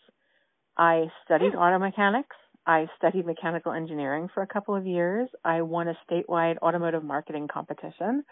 [0.77, 1.59] I studied hmm.
[1.59, 2.35] auto mechanics.
[2.65, 5.29] I studied mechanical engineering for a couple of years.
[5.43, 8.23] I won a statewide automotive marketing competition.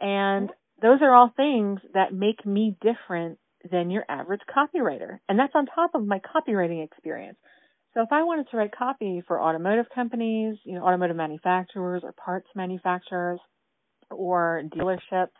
[0.00, 0.54] And hmm.
[0.80, 3.38] those are all things that make me different
[3.70, 5.18] than your average copywriter.
[5.28, 7.38] And that's on top of my copywriting experience.
[7.94, 12.12] So if I wanted to write copy for automotive companies, you know, automotive manufacturers or
[12.12, 13.40] parts manufacturers
[14.10, 15.34] or dealerships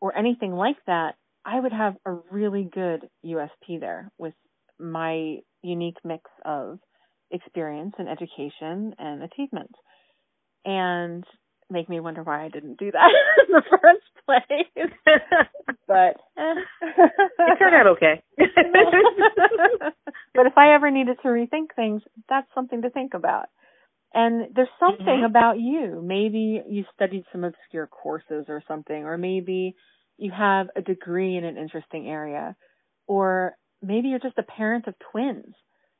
[0.00, 4.34] or anything like that, I would have a really good USP there with
[4.78, 6.78] my unique mix of
[7.30, 9.74] experience and education and achievement.
[10.64, 11.24] And
[11.70, 13.10] make me wonder why I didn't do that
[13.48, 14.90] in the first place.
[15.86, 16.54] but eh.
[16.82, 18.22] it turned out okay.
[20.34, 23.46] but if I ever needed to rethink things, that's something to think about.
[24.12, 25.24] And there's something mm-hmm.
[25.24, 26.02] about you.
[26.04, 29.76] Maybe you studied some obscure courses or something, or maybe
[30.20, 32.56] you have a degree in an interesting area,
[33.06, 35.54] or maybe you're just a parent of twins.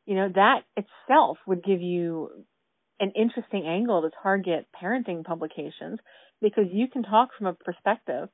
[0.07, 2.31] You know, that itself would give you
[2.99, 5.99] an interesting angle to target parenting publications
[6.41, 8.29] because you can talk from a perspective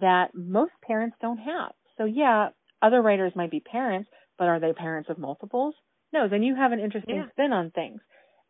[0.00, 1.72] that most parents don't have.
[1.96, 2.48] So yeah,
[2.80, 5.74] other writers might be parents, but are they parents of multiples?
[6.12, 7.28] No, then you have an interesting yeah.
[7.30, 8.00] spin on things.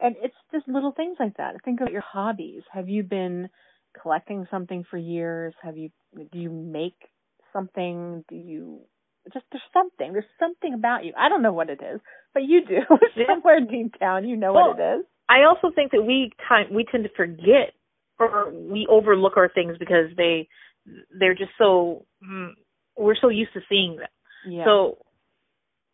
[0.01, 1.55] And it's just little things like that.
[1.65, 2.63] Think of your hobbies.
[2.73, 3.49] Have you been
[4.01, 5.55] collecting something for years?
[5.63, 5.91] Have you
[6.33, 6.97] do you make
[7.53, 8.25] something?
[8.29, 8.81] Do you
[9.33, 10.13] just there's something.
[10.13, 11.13] There's something about you.
[11.19, 12.01] I don't know what it is,
[12.35, 12.81] but you do.
[13.27, 15.05] Somewhere deep down you know well, what it is.
[15.29, 17.75] I also think that we time we tend to forget
[18.19, 20.49] or we overlook our things because they
[21.19, 22.51] they're just so mm,
[22.97, 24.09] we're so used to seeing them.
[24.49, 24.65] Yeah.
[24.65, 24.99] So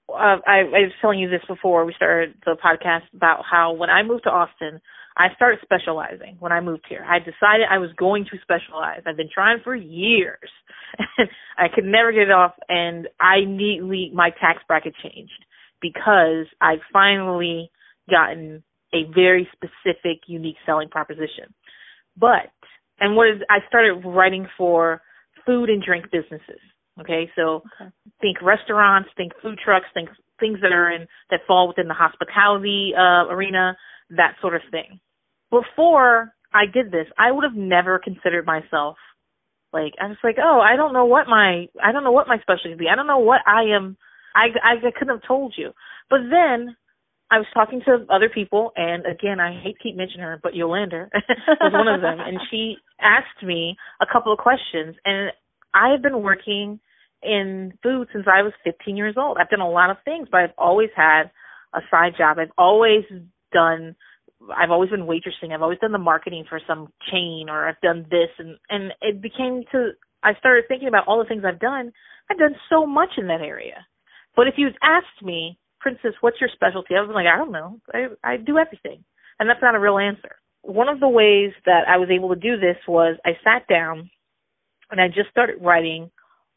[0.09, 3.91] uh, I, I was telling you this before we started the podcast about how when
[3.91, 4.81] I moved to Austin,
[5.17, 7.05] I started specializing when I moved here.
[7.09, 9.03] I decided I was going to specialize.
[9.07, 10.51] I've been trying for years.
[11.59, 15.45] I could never get it off and I neatly my tax bracket changed
[15.81, 17.71] because I finally
[18.11, 21.55] gotten a very specific unique selling proposition.
[22.17, 22.51] But
[23.01, 25.01] and what is I started writing for
[25.47, 26.61] food and drink businesses.
[27.01, 27.91] Okay, so okay.
[28.21, 30.09] think restaurants, think food trucks, think
[30.41, 33.77] things that are in that fall within the hospitality uh, arena,
[34.11, 35.01] that sort of thing.
[35.51, 38.97] Before I did this, I would have never considered myself
[39.75, 42.39] like I was like, oh, I don't know what my I don't know what my
[42.39, 42.89] specialty be.
[42.89, 43.97] I don't know what I am.
[44.35, 45.73] I I, I couldn't have told you.
[46.09, 46.77] But then
[47.31, 50.53] I was talking to other people, and again, I hate to keep mentioning her, but
[50.53, 51.09] Yolander
[51.61, 55.33] was one of them, and she asked me a couple of questions, and
[55.75, 56.79] I have been working
[57.25, 59.39] in food since I was 15 years old.
[59.41, 61.31] I've done a lot of things, but I've always had
[61.75, 62.39] a side job.
[62.39, 63.05] I've always
[63.53, 63.97] done
[64.55, 65.53] I've always been waitressing.
[65.55, 69.23] I've always done the marketing for some chain or I've done this and and it
[69.23, 71.93] became to I started thinking about all the things I've done.
[72.31, 73.87] I've done so much in that area.
[74.37, 76.95] But if you'd asked me, Princess, what's your specialty?
[76.97, 77.81] I was like, I don't know.
[77.93, 79.05] I I do everything.
[79.39, 80.37] And that's not a real answer.
[80.63, 84.11] One of the ways that I was able to do this was I sat down
[84.91, 86.11] and I just started writing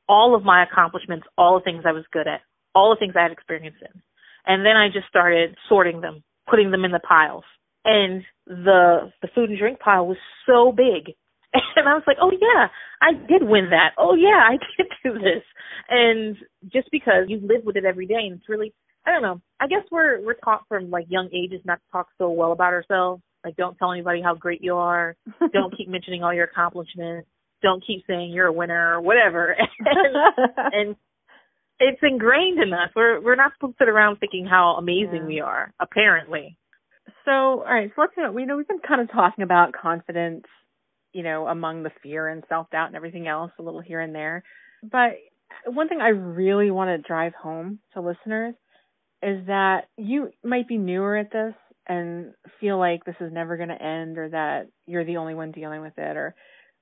[0.08, 2.42] all of my accomplishments, all the things I was good at,
[2.74, 4.02] all the things I had experience in.
[4.46, 7.44] And then I just started sorting them, putting them in the piles.
[7.84, 11.14] And the the food and drink pile was so big.
[11.76, 12.68] And I was like, "Oh yeah,
[13.02, 13.92] I did win that.
[13.98, 15.44] Oh yeah, I did do this."
[15.90, 16.36] And
[16.72, 18.74] just because you live with it every day and it's really
[19.06, 19.42] I don't know.
[19.60, 22.74] I guess we're we're taught from like young ages not to talk so well about
[22.74, 23.22] ourselves.
[23.46, 25.16] Like don't tell anybody how great you are.
[25.54, 27.30] don't keep mentioning all your accomplishments
[27.62, 29.56] don't keep saying you're a winner or whatever.
[29.80, 30.16] and,
[30.74, 30.96] and
[31.80, 32.90] it's ingrained in us.
[32.96, 35.28] We're we're not supposed to sit around thinking how amazing yeah.
[35.28, 36.58] we are, apparently.
[37.26, 39.74] So, all right, so let's you know, we know we've been kind of talking about
[39.74, 40.46] confidence,
[41.14, 44.16] you know, among the fear and self doubt and everything else a little here and
[44.16, 44.44] there.
[44.82, 45.18] But
[45.66, 48.56] one thing I really want to drive home to listeners
[49.22, 51.54] is that you might be newer at this
[51.88, 55.52] and feel like this is never going to end or that you're the only one
[55.52, 56.36] dealing with it or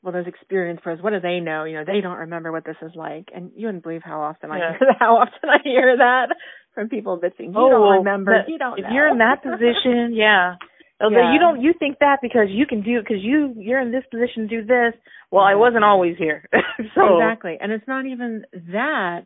[0.06, 1.64] well, those experience pros, what do they know?
[1.64, 3.30] You know, they don't remember what this is like.
[3.34, 4.56] And you wouldn't believe how often yeah.
[4.56, 6.28] I hear how often I hear that
[6.76, 7.54] from people bitching.
[7.54, 8.44] You oh, don't remember.
[8.48, 8.78] you don't.
[8.78, 8.92] If know.
[8.94, 10.58] you're in that position, yeah.
[11.02, 11.34] yeah.
[11.34, 11.60] You don't.
[11.60, 14.62] You think that because you can do it because you you're in this position to
[14.62, 14.94] do this.
[15.32, 16.48] Well, I wasn't always here.
[16.94, 19.22] so exactly, and it's not even that.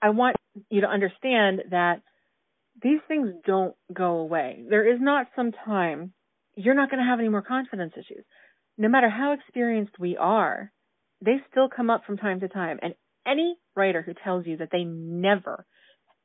[0.00, 0.36] I want
[0.70, 2.02] you to understand that
[2.80, 4.62] these things don't go away.
[4.70, 6.12] There is not some time
[6.56, 8.24] you're not going to have any more confidence issues
[8.78, 10.72] no matter how experienced we are,
[11.20, 12.78] they still come up from time to time.
[12.82, 12.94] And
[13.26, 15.66] any writer who tells you that they never,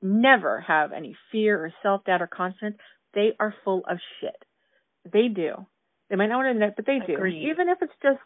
[0.01, 2.77] never have any fear or self doubt or confidence,
[3.13, 4.35] they are full of shit.
[5.11, 5.65] They do.
[6.09, 7.15] They might not want to admit, but they do.
[7.15, 7.49] Agreed.
[7.49, 8.19] Even if it's just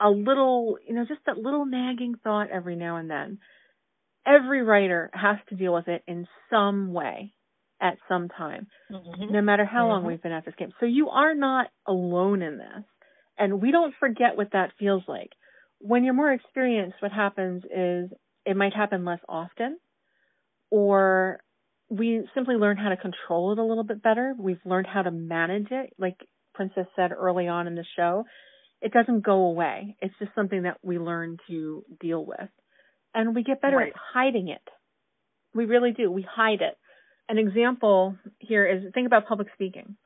[0.00, 3.38] a little, you know, just that little nagging thought every now and then.
[4.26, 7.34] Every writer has to deal with it in some way
[7.80, 9.32] at some time, mm-hmm.
[9.32, 9.88] no matter how mm-hmm.
[9.88, 10.72] long we've been at this game.
[10.80, 12.84] So you are not alone in this.
[13.38, 15.30] And we don't forget what that feels like.
[15.78, 18.10] When you're more experienced, what happens is
[18.46, 19.78] it might happen less often,
[20.70, 21.40] or
[21.90, 24.34] we simply learn how to control it a little bit better.
[24.38, 25.92] We've learned how to manage it.
[25.98, 26.16] Like
[26.54, 28.24] Princess said early on in the show,
[28.80, 29.96] it doesn't go away.
[30.00, 32.48] It's just something that we learn to deal with.
[33.14, 33.92] And we get better right.
[33.92, 34.62] at hiding it.
[35.54, 36.10] We really do.
[36.10, 36.76] We hide it.
[37.28, 39.96] An example here is think about public speaking.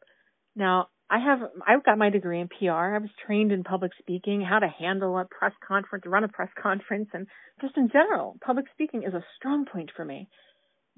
[0.54, 2.94] Now, I have I've got my degree in PR.
[2.94, 6.50] I was trained in public speaking, how to handle a press conference, run a press
[6.60, 7.26] conference, and
[7.62, 10.28] just in general, public speaking is a strong point for me.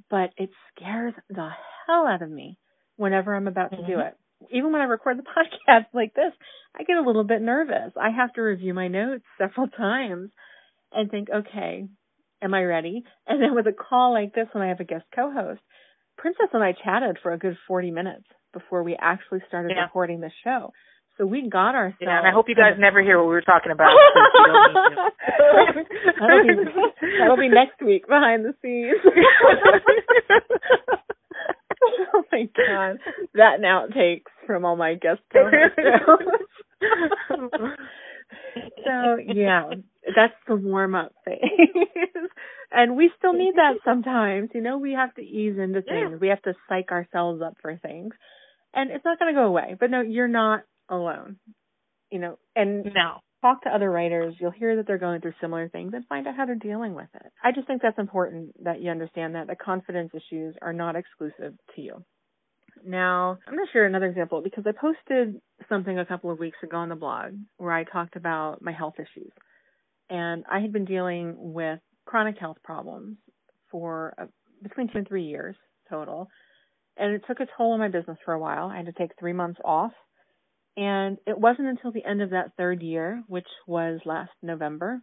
[0.08, 1.50] But it scares the
[1.86, 2.58] hell out of me
[2.96, 3.82] whenever I'm about mm-hmm.
[3.82, 4.08] to do mm-hmm.
[4.08, 4.16] it.
[4.52, 5.22] Even when I record the
[5.70, 6.32] podcast like this,
[6.74, 7.92] I get a little bit nervous.
[8.00, 10.30] I have to review my notes several times
[10.92, 11.86] and think, okay,
[12.42, 13.04] am I ready?
[13.28, 15.61] And then with a call like this when I have a guest co-host,
[16.18, 19.84] Princess and I chatted for a good 40 minutes before we actually started yeah.
[19.84, 20.72] recording the show.
[21.20, 21.98] So we got ourselves.
[22.01, 23.90] Yeah, and I hope you guys never hear what we were talking about.
[26.18, 26.55] that'll, be,
[27.18, 28.96] that'll be next week behind the scenes.
[32.14, 33.01] oh my god,
[33.34, 35.53] that and outtakes from all my guest shows.
[38.86, 39.68] so yeah,
[40.16, 41.36] that's the warm up phase.
[42.72, 44.48] and we still need that sometimes.
[44.55, 46.12] You know, we have to ease into things.
[46.12, 46.18] Yeah.
[46.18, 48.14] We have to psych ourselves up for things
[48.74, 49.76] and it's not going to go away.
[49.78, 51.36] But no, you're not alone.
[52.10, 55.68] You know, and no, talk to other writers, you'll hear that they're going through similar
[55.68, 57.32] things and find out how they're dealing with it.
[57.42, 61.54] I just think that's important that you understand that the confidence issues are not exclusive
[61.76, 62.04] to you.
[62.84, 66.58] Now, I'm going to share another example because I posted something a couple of weeks
[66.62, 69.32] ago on the blog where I talked about my health issues.
[70.08, 73.16] And I had been dealing with chronic health problems
[73.70, 74.26] for uh,
[74.62, 75.56] between two and three years
[75.88, 76.28] total.
[76.97, 78.66] And it took a toll on my business for a while.
[78.66, 79.93] I had to take three months off.
[80.76, 85.03] And it wasn't until the end of that third year, which was last November,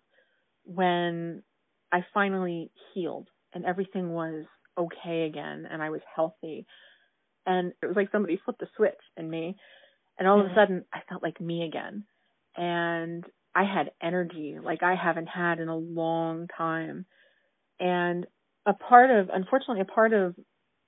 [0.64, 1.44] when
[1.92, 4.46] I finally healed and everything was
[4.78, 6.66] okay again and I was healthy.
[7.46, 9.56] And it was like somebody flipped a switch in me.
[10.20, 10.58] And all of a mm-hmm.
[10.58, 12.06] sudden I felt like me again.
[12.56, 13.24] And
[13.56, 17.06] I had energy like I haven't had in a long time.
[17.80, 18.26] And
[18.66, 20.36] a part of unfortunately a part of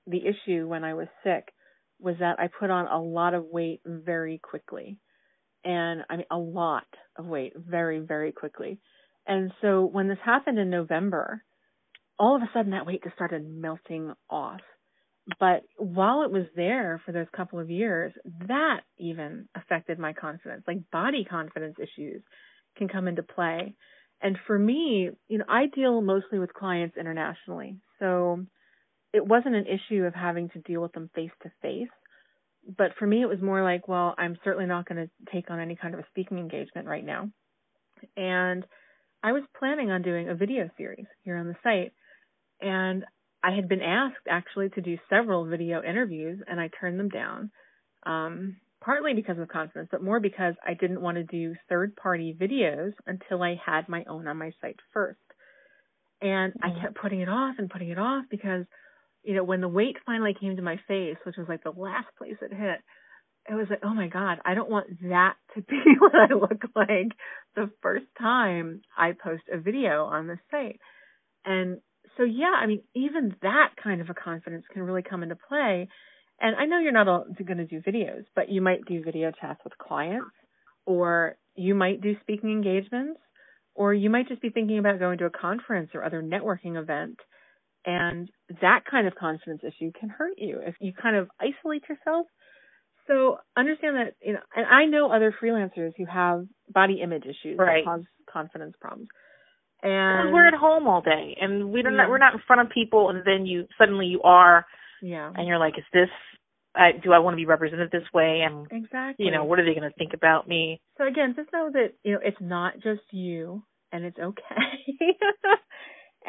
[0.10, 1.54] the issue when I was sick
[2.00, 4.98] was that I put on a lot of weight very quickly
[5.64, 6.88] and I mean a lot
[7.18, 8.80] of weight very very quickly
[9.28, 11.44] and so when this happened in November
[12.18, 14.62] all of a sudden that weight just started melting off
[15.40, 18.14] but while it was there for those couple of years,
[18.48, 20.64] that even affected my confidence.
[20.68, 22.24] Like body confidence issues
[22.78, 23.76] can come into play.
[24.22, 27.78] And for me, you know, I deal mostly with clients internationally.
[28.00, 28.46] So
[29.14, 31.90] it wasn't an issue of having to deal with them face to face.
[32.78, 35.60] But for me, it was more like, well, I'm certainly not going to take on
[35.60, 37.30] any kind of a speaking engagement right now.
[38.16, 38.66] And
[39.24, 41.94] I was planning on doing a video series here on the site.
[42.62, 43.06] And
[43.44, 47.52] I had been asked actually to do several video interviews and I turned them down.
[48.06, 52.36] Um, partly because of confidence, but more because I didn't want to do third party
[52.40, 55.20] videos until I had my own on my site first.
[56.22, 56.78] And mm-hmm.
[56.78, 58.66] I kept putting it off and putting it off because,
[59.24, 62.08] you know, when the weight finally came to my face, which was like the last
[62.18, 62.80] place it hit,
[63.50, 66.64] it was like, oh my God, I don't want that to be what I look
[66.76, 67.12] like
[67.56, 70.80] the first time I post a video on the site.
[71.46, 71.80] And
[72.18, 75.88] so yeah, I mean, even that kind of a confidence can really come into play.
[76.42, 77.06] And I know you're not
[77.46, 80.32] going to do videos, but you might do video chats with clients,
[80.86, 83.20] or you might do speaking engagements,
[83.76, 87.20] or you might just be thinking about going to a conference or other networking event.
[87.86, 88.30] And
[88.62, 92.26] that kind of confidence issue can hurt you if you kind of isolate yourself.
[93.08, 97.58] So understand that, you know, and I know other freelancers who have body image issues
[97.58, 97.84] right.
[97.84, 99.08] that cause confidence problems.
[99.82, 101.94] And we're at home all day, and we don't.
[101.94, 102.10] Yeah.
[102.10, 104.66] We're not in front of people, and then you suddenly you are.
[105.02, 105.32] Yeah.
[105.34, 106.10] And you're like, is this?
[106.76, 108.42] I, do I want to be represented this way?
[108.46, 109.26] And exactly.
[109.26, 110.82] You know, what are they going to think about me?
[110.98, 113.64] So again, just know that you know it's not just you,
[113.94, 114.42] and it's okay.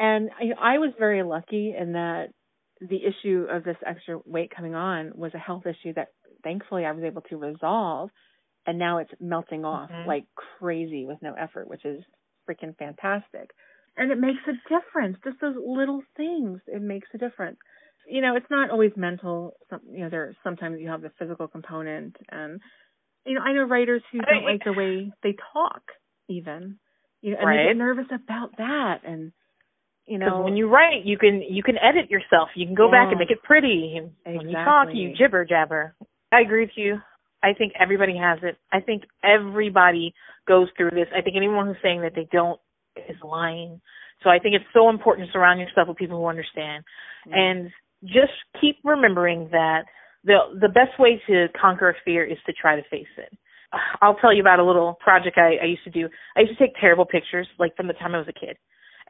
[0.01, 2.29] and know, I was very lucky in that
[2.81, 6.07] the issue of this extra weight coming on was a health issue that
[6.43, 8.09] thankfully I was able to resolve
[8.65, 10.07] and now it's melting off mm-hmm.
[10.07, 10.25] like
[10.59, 12.03] crazy with no effort, which is
[12.49, 13.51] freaking fantastic.
[13.97, 15.17] And it makes a difference.
[15.23, 17.57] Just those little things, it makes a difference.
[18.07, 19.53] You know, it's not always mental.
[19.69, 22.59] Some, you know, there sometimes you have the physical component, and
[23.25, 25.81] you know, I know writers who don't like the way they talk,
[26.29, 26.79] even.
[27.21, 27.57] You know, and right.
[27.57, 29.31] they get nervous about that, and
[30.07, 32.49] you know, when you write, you can you can edit yourself.
[32.55, 33.95] You can go yeah, back and make it pretty.
[33.97, 34.37] And exactly.
[34.37, 35.95] when you talk, you jibber jabber.
[36.31, 36.97] I agree with you.
[37.43, 38.57] I think everybody has it.
[38.71, 40.13] I think everybody
[40.47, 41.07] goes through this.
[41.15, 42.59] I think anyone who's saying that they don't
[42.95, 43.81] is lying.
[44.23, 46.83] So I think it's so important to surround yourself with people who understand.
[47.27, 47.33] Mm-hmm.
[47.33, 47.71] And
[48.03, 49.83] just keep remembering that
[50.23, 53.37] the the best way to conquer a fear is to try to face it.
[54.01, 56.09] I'll tell you about a little project I, I used to do.
[56.35, 58.57] I used to take terrible pictures, like from the time I was a kid,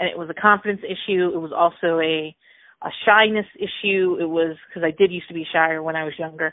[0.02, 1.30] and it was a confidence issue.
[1.30, 2.36] It was also a
[2.82, 4.18] a shyness issue.
[4.20, 6.52] It was because I did used to be shyer when I was younger.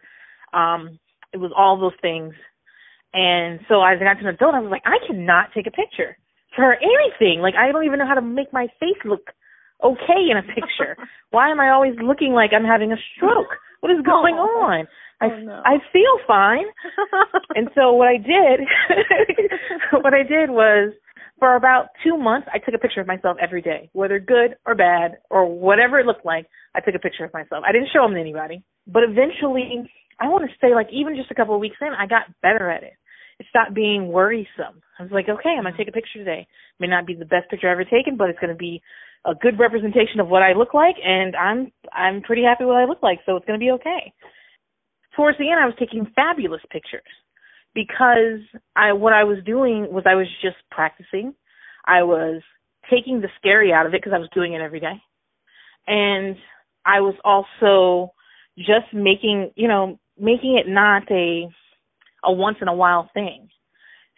[0.53, 0.99] Um,
[1.33, 2.35] it was all those things.
[3.15, 5.71] And so as I got to an adult, I was like, I cannot take a
[5.71, 6.19] picture
[6.55, 7.41] for anything.
[7.41, 9.33] Like I don't even know how to make my face look
[9.83, 11.01] okay in a picture.
[11.31, 13.57] Why am I always looking like I'm having a stroke?
[13.81, 14.87] What is going oh, on?
[15.21, 15.63] I oh, no.
[15.65, 16.67] I feel fine.
[17.57, 18.69] and so what I did
[20.05, 20.93] what I did was
[21.39, 24.74] for about 2 months I took a picture of myself every day, whether good or
[24.74, 26.47] bad or whatever it looked like.
[26.74, 27.64] I took a picture of myself.
[27.66, 28.62] I didn't show them to anybody.
[28.86, 32.07] But eventually I want to say like even just a couple of weeks in, I
[32.07, 32.95] got better at it.
[33.39, 34.82] It stopped being worrisome.
[34.99, 36.47] I was like, okay, I'm gonna take a picture today.
[36.49, 38.82] It may not be the best picture I've ever taken, but it's gonna be
[39.24, 42.82] a good representation of what I look like, and I'm I'm pretty happy with what
[42.82, 44.12] I look like, so it's gonna be okay.
[45.14, 47.07] Towards the end, I was taking fabulous pictures
[47.75, 48.41] because
[48.77, 51.35] I what I was doing was I was just practicing.
[51.87, 52.43] I was
[52.91, 55.01] taking the scary out of it because I was doing it every day,
[55.87, 56.37] and
[56.85, 58.12] I was also
[58.57, 61.49] just making you know making it not a
[62.25, 63.49] a once in a while thing.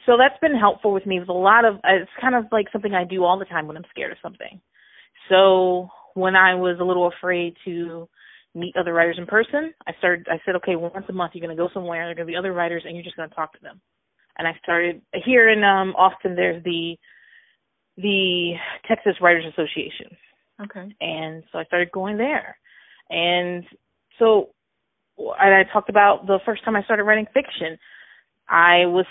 [0.07, 2.67] So that's been helpful with me with a lot of uh, it's kind of like
[2.73, 4.61] something I do all the time when I'm scared of something.
[5.29, 8.09] So when I was a little afraid to
[8.55, 11.57] meet other writers in person, I started I said, okay, once a month you're going
[11.57, 13.53] to go somewhere, there're going to be other writers and you're just going to talk
[13.53, 13.81] to them.
[14.39, 16.97] And I started here in um Austin there's the
[17.97, 18.53] the
[18.89, 20.17] Texas Writers Association.
[20.63, 20.95] Okay.
[21.01, 22.57] And so I started going there.
[23.11, 23.65] And
[24.19, 24.51] so
[25.19, 27.79] and I talked about the first time I started writing fiction.
[28.51, 29.07] I was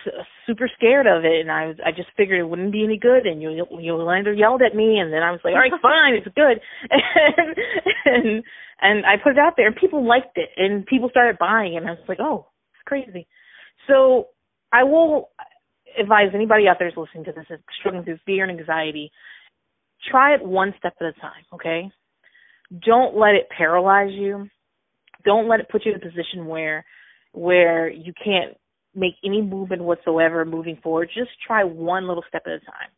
[0.45, 3.25] super scared of it, and I was I just figured it wouldn't be any good,
[3.25, 6.15] and you you Yolander yelled at me, and then I was like, all right, fine,
[6.15, 6.59] it's good,
[6.91, 7.55] and
[8.05, 8.43] and
[8.81, 11.87] and I put it out there, and people liked it, and people started buying, and
[11.87, 13.27] I was like, oh, it's crazy.
[13.87, 14.27] So
[14.73, 15.29] I will
[15.97, 19.09] advise anybody out there who's listening to this is struggling through fear and anxiety,
[20.11, 21.89] try it one step at a time, okay?
[22.85, 24.49] Don't let it paralyze you.
[25.23, 26.83] Don't let it put you in a position where
[27.31, 28.57] where you can't
[28.95, 31.09] make any movement whatsoever moving forward.
[31.13, 32.89] Just try one little step at a time.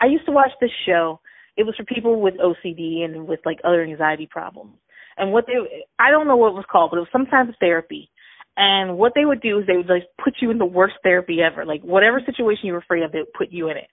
[0.00, 1.20] I used to watch this show.
[1.56, 4.76] It was for people with OCD and with like other anxiety problems.
[5.16, 5.54] And what they
[5.98, 8.10] I don't know what it was called, but it was some type of therapy.
[8.56, 11.38] And what they would do is they would like put you in the worst therapy
[11.42, 11.64] ever.
[11.64, 13.88] Like whatever situation you were afraid of, they would put you in it.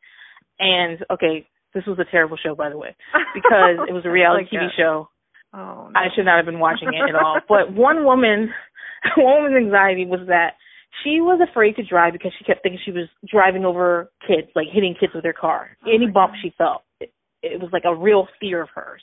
[0.59, 2.95] And okay, this was a terrible show by the way,
[3.33, 4.77] because it was a reality like TV that.
[4.77, 5.09] show.
[5.53, 5.99] Oh, no.
[5.99, 7.39] I should not have been watching it at all.
[7.47, 8.49] But one woman,
[9.17, 10.57] one woman's anxiety was that
[11.01, 14.67] she was afraid to drive because she kept thinking she was driving over kids, like
[14.71, 15.77] hitting kids with her car.
[15.85, 16.39] Oh Any bump God.
[16.41, 19.01] she felt, it, it was like a real fear of hers.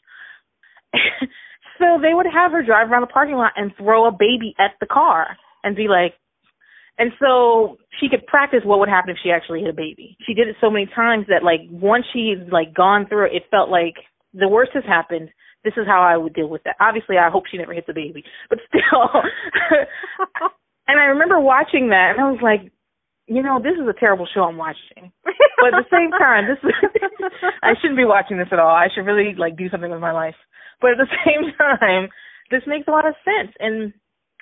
[1.78, 4.72] so they would have her drive around the parking lot and throw a baby at
[4.80, 6.14] the car and be like,
[6.99, 10.16] and so she could practice what would happen if she actually hit a baby.
[10.26, 13.43] She did it so many times that like once she'd like gone through it, it
[13.51, 13.95] felt like
[14.34, 15.30] the worst has happened.
[15.64, 16.76] This is how I would deal with that.
[16.80, 19.11] Obviously, I hope she never hits a baby, but still.
[20.91, 22.72] And I remember watching that, and I was like,
[23.30, 25.14] you know, this is a terrible show I'm watching.
[25.61, 26.72] But at the same time, this is,
[27.62, 28.72] I shouldn't be watching this at all.
[28.72, 30.34] I should really like do something with my life.
[30.80, 32.09] But at the same time,
[32.51, 33.53] this makes a lot of sense.
[33.61, 33.93] And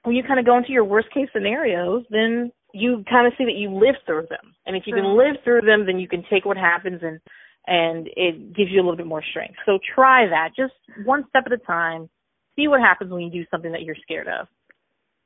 [0.04, 3.44] when you kind of go into your worst case scenarios, then you kind of see
[3.44, 4.54] that you live through them.
[4.64, 5.18] And if you can mm-hmm.
[5.18, 7.18] live through them, then you can take what happens and
[7.66, 9.58] and it gives you a little bit more strength.
[9.66, 10.72] So try that, just
[11.04, 12.08] one step at a time.
[12.54, 14.46] See what happens when you do something that you're scared of.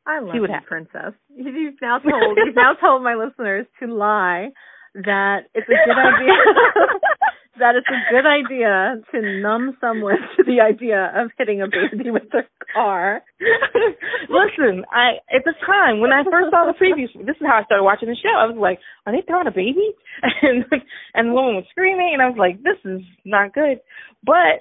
[0.06, 1.14] I love you, princess.
[1.34, 4.50] You've now told you've now told my listeners to lie
[4.94, 6.32] that it's a good idea
[7.58, 12.10] that it's a good idea to numb someone to the idea of hitting a baby
[12.10, 13.22] with their car.
[14.28, 17.64] Listen, I at the time when I first saw the previews, this is how I
[17.64, 18.34] started watching the show.
[18.34, 19.92] I was like, "Are they throwing a baby?"
[20.42, 20.64] And
[21.14, 23.80] and the woman was screaming, and I was like, "This is not good,"
[24.24, 24.58] but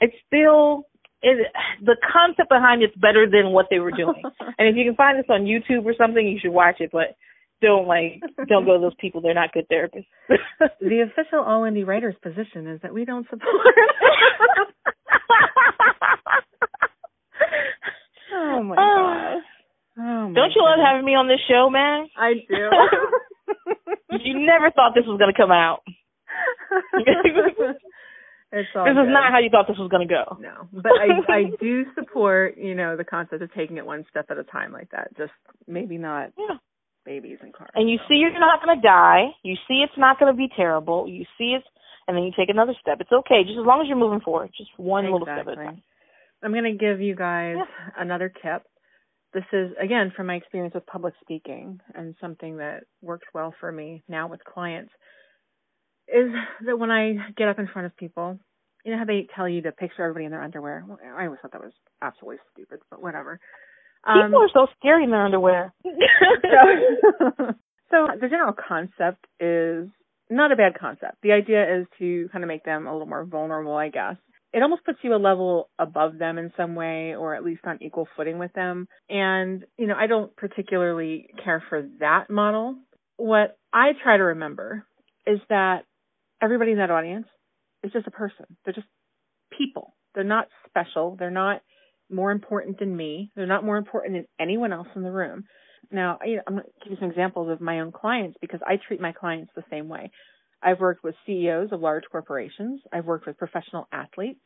[0.00, 0.86] it's still
[1.26, 1.50] it,
[1.84, 4.22] the concept behind it's better than what they were doing.
[4.58, 6.90] and if you can find this on YouTube or something, you should watch it.
[6.92, 7.16] But
[7.60, 9.20] don't like don't go to those people.
[9.20, 10.06] They're not good therapists.
[10.80, 13.42] the official all indie writers position is that we don't support.
[18.34, 18.76] oh my oh.
[18.76, 19.42] god.
[19.98, 22.08] Oh my don't you love having me on this show, man?
[22.16, 22.70] I do.
[24.22, 25.80] you never thought this was going to come out.
[28.52, 29.02] It's all this good.
[29.02, 30.38] is not how you thought this was going to go.
[30.38, 34.26] No, but I I do support you know the concept of taking it one step
[34.30, 35.16] at a time like that.
[35.16, 35.32] Just
[35.66, 36.56] maybe not yeah.
[37.04, 37.70] babies and cars.
[37.74, 39.34] And you see you're not going to die.
[39.42, 41.08] You see it's not going to be terrible.
[41.08, 41.66] You see it's
[42.06, 42.98] and then you take another step.
[43.00, 44.50] It's okay, just as long as you're moving forward.
[44.56, 45.12] Just one exactly.
[45.12, 45.82] little step at a time.
[46.42, 47.64] I'm going to give you guys yeah.
[47.98, 48.62] another tip.
[49.34, 53.72] This is again from my experience with public speaking and something that works well for
[53.72, 54.92] me now with clients
[56.08, 56.30] is
[56.66, 58.38] that when I get up in front of people,
[58.84, 60.84] you know how they tell you to picture everybody in their underwear?
[60.86, 63.40] Well, I always thought that was absolutely stupid, but whatever.
[64.06, 65.74] Um, people are so scary in their underwear.
[65.84, 67.54] so,
[67.90, 69.88] so the general concept is
[70.30, 71.16] not a bad concept.
[71.22, 74.16] The idea is to kind of make them a little more vulnerable, I guess.
[74.52, 77.78] It almost puts you a level above them in some way, or at least on
[77.82, 78.88] equal footing with them.
[79.10, 82.76] And, you know, I don't particularly care for that model.
[83.16, 84.86] What I try to remember
[85.26, 85.82] is that
[86.42, 87.26] everybody in that audience
[87.82, 88.46] is just a person.
[88.64, 88.86] They're just
[89.56, 89.94] people.
[90.14, 91.16] They're not special.
[91.18, 91.62] They're not
[92.10, 93.30] more important than me.
[93.34, 95.44] They're not more important than anyone else in the room.
[95.90, 98.76] Now, know, I'm going to give you some examples of my own clients because I
[98.76, 100.10] treat my clients the same way.
[100.62, 102.80] I've worked with CEOs of large corporations.
[102.92, 104.40] I've worked with professional athletes.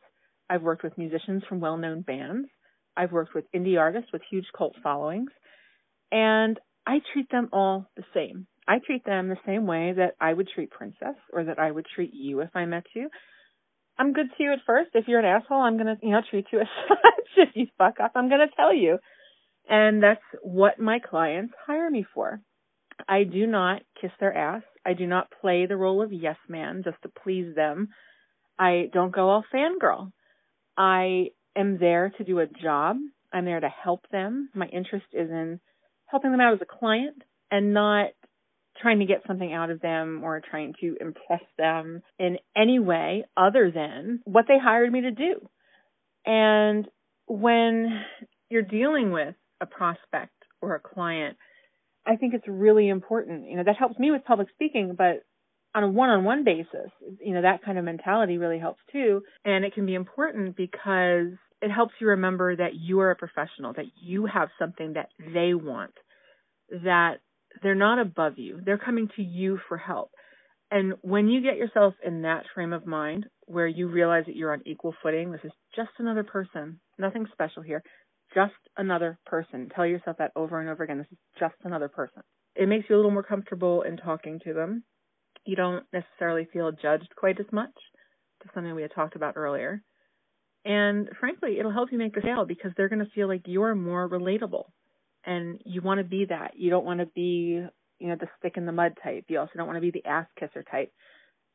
[0.49, 2.49] I've worked with musicians from well known bands.
[2.95, 5.31] I've worked with indie artists with huge cult followings.
[6.11, 8.47] And I treat them all the same.
[8.71, 11.85] I treat them the same way that I would treat Princess or that I would
[11.93, 13.09] treat you if I met you.
[13.99, 14.91] I'm good to you at first.
[14.93, 17.49] If you're an asshole, I'm gonna, you know, treat you as such.
[17.49, 18.99] If you fuck up, I'm gonna tell you.
[19.69, 22.39] And that's what my clients hire me for.
[23.09, 24.63] I do not kiss their ass.
[24.85, 27.89] I do not play the role of yes man just to please them.
[28.57, 30.13] I don't go all fangirl.
[30.77, 32.95] I am there to do a job.
[33.33, 34.49] I'm there to help them.
[34.55, 35.59] My interest is in
[36.05, 38.11] helping them out as a client and not
[38.81, 43.25] trying to get something out of them or trying to impress them in any way
[43.37, 45.35] other than what they hired me to do.
[46.25, 46.87] And
[47.27, 48.01] when
[48.49, 51.37] you're dealing with a prospect or a client,
[52.05, 53.49] I think it's really important.
[53.49, 55.23] You know, that helps me with public speaking, but
[55.73, 59.21] on a one-on-one basis, you know, that kind of mentality really helps too.
[59.45, 63.73] And it can be important because it helps you remember that you are a professional,
[63.73, 65.93] that you have something that they want,
[66.69, 67.19] that
[67.61, 68.59] they're not above you.
[68.63, 70.11] They're coming to you for help.
[70.69, 74.53] And when you get yourself in that frame of mind where you realize that you're
[74.53, 77.83] on equal footing, this is just another person, nothing special here,
[78.33, 79.69] just another person.
[79.75, 80.99] Tell yourself that over and over again.
[80.99, 82.23] This is just another person.
[82.55, 84.83] It makes you a little more comfortable in talking to them.
[85.45, 87.73] You don't necessarily feel judged quite as much.
[88.41, 89.81] Just something we had talked about earlier.
[90.63, 93.75] And frankly, it'll help you make the sale because they're going to feel like you're
[93.75, 94.65] more relatable
[95.25, 96.51] and you want to be that.
[96.55, 97.63] You don't want to be,
[97.99, 99.25] you know, the stick in the mud type.
[99.27, 100.91] You also don't want to be the ass kisser type.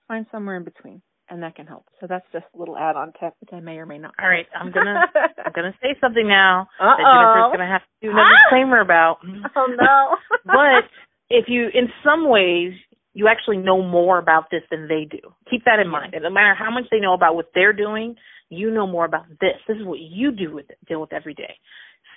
[0.09, 1.85] Find somewhere in between, and that can help.
[2.01, 4.15] So that's just a little add-on tip, which I may or may not.
[4.23, 5.01] All right, I'm gonna
[5.45, 6.97] I'm gonna say something now Uh-oh.
[6.97, 8.39] that Jennifer's gonna have to do another Ah!
[8.45, 9.19] disclaimer about.
[9.57, 10.17] Oh no!
[10.45, 10.89] but
[11.29, 12.73] if you, in some ways,
[13.15, 15.19] you actually know more about this than they do.
[15.51, 16.15] Keep that in mind.
[16.15, 18.15] And no matter how much they know about what they're doing,
[18.49, 19.57] you know more about this.
[19.67, 21.57] This is what you do with deal with every day.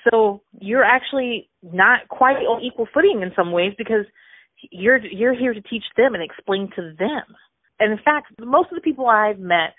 [0.09, 4.05] So you're actually not quite on equal footing in some ways because
[4.71, 7.23] you're you're here to teach them and explain to them.
[7.79, 9.73] And in fact, most of the people I've met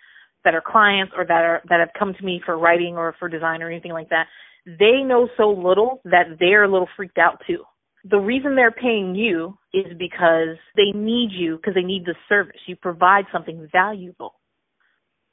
[0.44, 3.28] that are clients or that are that have come to me for writing or for
[3.28, 4.26] design or anything like that,
[4.66, 7.64] they know so little that they're a little freaked out too.
[8.04, 12.56] The reason they're paying you is because they need you because they need the service.
[12.66, 14.34] You provide something valuable.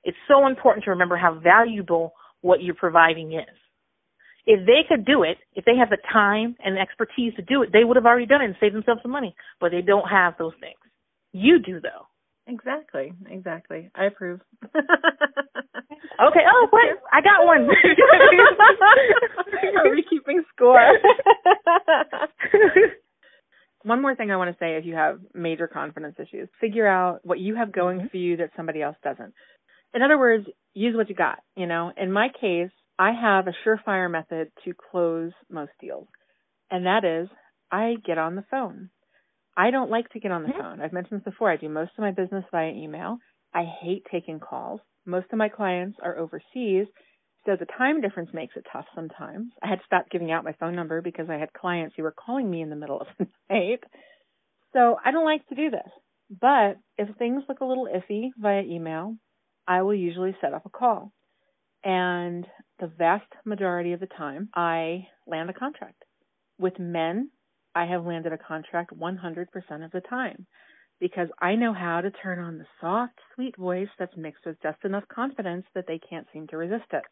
[0.03, 3.57] It's so important to remember how valuable what you're providing is
[4.47, 7.69] if they could do it, if they have the time and expertise to do it,
[7.73, 9.35] they would have already done it and saved themselves some money.
[9.59, 10.79] But they don't have those things.
[11.33, 12.07] You do though.
[12.47, 13.91] Exactly, exactly.
[13.93, 14.39] I approve.
[14.63, 16.45] okay.
[16.49, 16.85] Oh, what?
[17.11, 17.67] I got one.
[19.77, 20.79] Are we keeping score?
[23.83, 27.19] one more thing I want to say if you have major confidence issues, figure out
[27.23, 28.07] what you have going Mm-hmm.
[28.07, 29.33] for you that somebody else doesn't.
[29.93, 31.39] In other words, use what you got.
[31.55, 32.69] You know, in my case,
[32.99, 36.07] I have a surefire method to close most deals,
[36.71, 37.29] and that is
[37.71, 38.89] I get on the phone.
[39.55, 40.59] I don't like to get on the Mhm.
[40.59, 40.81] phone.
[40.81, 41.49] I've mentioned this before.
[41.51, 43.19] I do most of my business via email.
[43.53, 44.81] I hate taking calls.
[45.05, 46.87] Most of my clients are overseas,
[47.45, 49.53] so the time difference makes it tough sometimes.
[49.63, 52.11] I had to stop giving out my phone number because I had clients who were
[52.11, 53.83] calling me in the middle of the night.
[54.73, 55.89] So I don't like to do this.
[56.29, 59.15] But if things look a little iffy via email,
[59.67, 61.13] I will usually set up a call.
[61.83, 62.45] And
[62.79, 66.03] the vast majority of the time, I land a contract.
[66.59, 67.29] With men,
[67.75, 70.47] I have landed a contract 100% of the time
[70.99, 74.83] because I know how to turn on the soft, sweet voice that's mixed with just
[74.83, 77.03] enough confidence that they can't seem to resist it.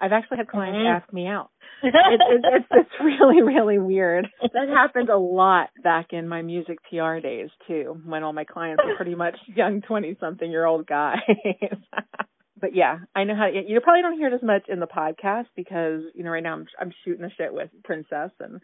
[0.00, 0.86] I've actually had clients Mhm.
[1.02, 1.50] ask me out.
[1.84, 4.28] It, it, it's it's really really weird.
[4.52, 8.82] That happened a lot back in my music PR days too, when all my clients
[8.84, 11.18] were pretty much young twenty something year old guys.
[12.62, 13.48] but yeah, I know how.
[13.48, 16.54] You probably don't hear it as much in the podcast because you know right now
[16.54, 18.60] I'm I'm shooting the shit with Princess and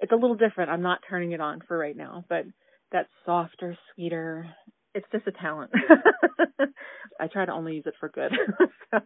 [0.00, 0.70] it's a little different.
[0.70, 2.44] I'm not turning it on for right now, but
[2.92, 4.46] that softer, sweeter.
[4.94, 5.72] It's just a talent.
[7.20, 8.30] I try to only use it for good.
[8.90, 9.00] so,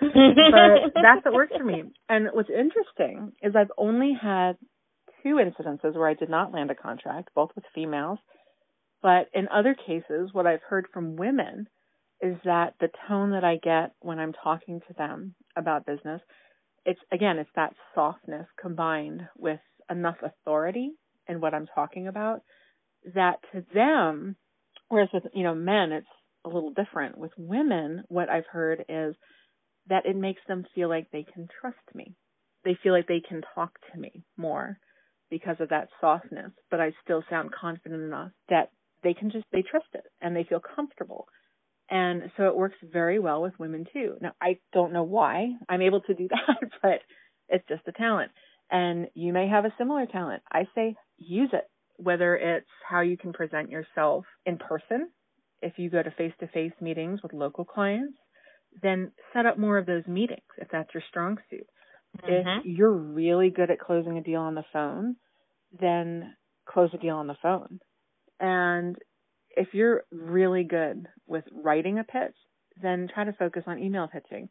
[0.00, 1.84] but that's what works for me.
[2.08, 4.56] And what's interesting is I've only had
[5.22, 8.18] two incidences where I did not land a contract, both with females.
[9.02, 11.68] But in other cases, what I've heard from women
[12.22, 16.20] is that the tone that I get when I'm talking to them about business,
[16.84, 19.60] it's again, it's that softness combined with
[19.90, 20.90] enough authority
[21.28, 22.42] in what I'm talking about
[23.14, 24.36] that to them,
[24.88, 26.06] whereas with, you know, men, it's
[26.44, 27.18] a little different.
[27.18, 29.14] With women, what I've heard is
[29.88, 32.14] that it makes them feel like they can trust me.
[32.64, 34.78] They feel like they can talk to me more
[35.30, 38.70] because of that softness, but I still sound confident enough that
[39.02, 41.26] they can just, they trust it and they feel comfortable.
[41.90, 44.14] And so it works very well with women too.
[44.20, 47.00] Now, I don't know why I'm able to do that, but
[47.48, 48.30] it's just a talent.
[48.70, 50.42] And you may have a similar talent.
[50.52, 51.64] I say use it,
[51.96, 55.10] whether it's how you can present yourself in person.
[55.60, 58.16] If you go to face to face meetings with local clients,
[58.80, 61.66] then set up more of those meetings if that's your strong suit.
[62.22, 62.58] Mhm.
[62.60, 65.16] If you're really good at closing a deal on the phone,
[65.72, 66.36] then
[66.66, 67.80] close a deal on the phone.
[68.38, 68.96] And
[69.56, 72.34] if you're really good with writing a pitch,
[72.80, 74.48] then try to focus on email pitching.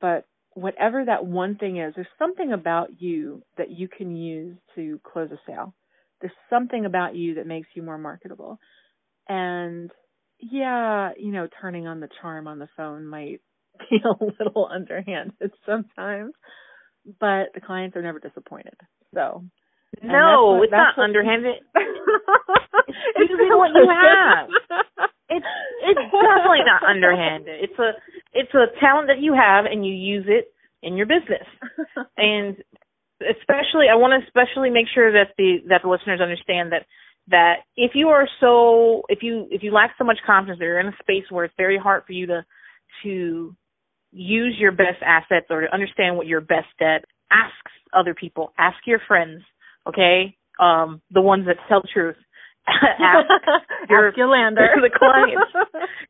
[0.00, 5.00] But whatever that one thing is, there's something about you that you can use to
[5.04, 5.74] close a sale.
[6.20, 8.58] There's something about you that makes you more marketable.
[9.28, 9.90] And
[10.40, 13.40] yeah, you know, turning on the charm on the phone might
[13.90, 16.32] be a little underhanded sometimes,
[17.20, 18.76] but the clients are never disappointed.
[19.14, 19.44] So
[20.02, 21.62] no, what, it's not what, underhanded.
[21.74, 24.48] it's using what you have.
[25.28, 25.46] It's
[25.82, 27.56] it's definitely not underhanded.
[27.62, 27.90] It's a
[28.32, 31.46] it's a talent that you have and you use it in your business.
[32.16, 32.56] And
[33.20, 36.86] especially I want to especially make sure that the that the listeners understand that
[37.28, 40.80] that if you are so if you if you lack so much confidence that you're
[40.80, 42.44] in a space where it's very hard for you to
[43.02, 43.56] to
[44.12, 47.54] use your best assets or to understand what you're best at ask
[47.92, 49.42] other people ask your friends
[49.86, 52.16] okay um the ones that tell the truth
[52.66, 53.30] ask
[53.88, 54.16] your ask
[54.82, 55.52] the clients.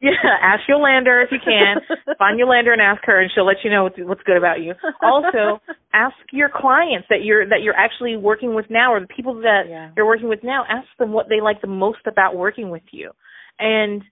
[0.01, 0.12] yeah,
[0.43, 1.77] ask Yolander if you can.
[2.18, 4.72] Find Yolander and ask her, and she'll let you know what's, what's good about you.
[5.03, 5.61] Also,
[5.93, 9.64] ask your clients that you're that you're actually working with now, or the people that
[9.68, 9.91] yeah.
[9.97, 10.64] you're working with now.
[10.66, 13.11] Ask them what they like the most about working with you,
[13.59, 14.03] and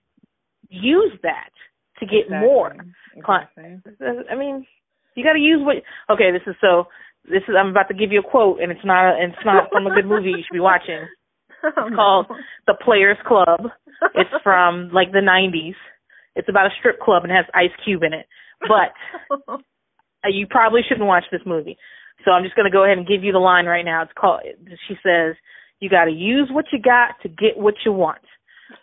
[0.69, 1.49] use that
[1.99, 2.47] to get exactly.
[2.47, 2.75] more.
[3.15, 3.81] Exactly.
[4.29, 4.67] I mean,
[5.15, 5.77] you got to use what.
[6.13, 6.85] Okay, this is so.
[7.29, 9.13] This is I'm about to give you a quote, and it's not.
[9.13, 11.07] A, it's not from a good movie you should be watching.
[11.65, 12.27] Oh, it's called
[12.67, 13.71] The Players Club.
[14.13, 15.73] It's from like the 90s.
[16.35, 18.27] It's about a strip club and has Ice Cube in it.
[18.61, 18.93] But
[20.29, 21.75] you probably shouldn't watch this movie.
[22.23, 24.03] So I'm just going to go ahead and give you the line right now.
[24.03, 24.41] It's called
[24.87, 25.35] she says,
[25.79, 28.21] "You got to use what you got to get what you want."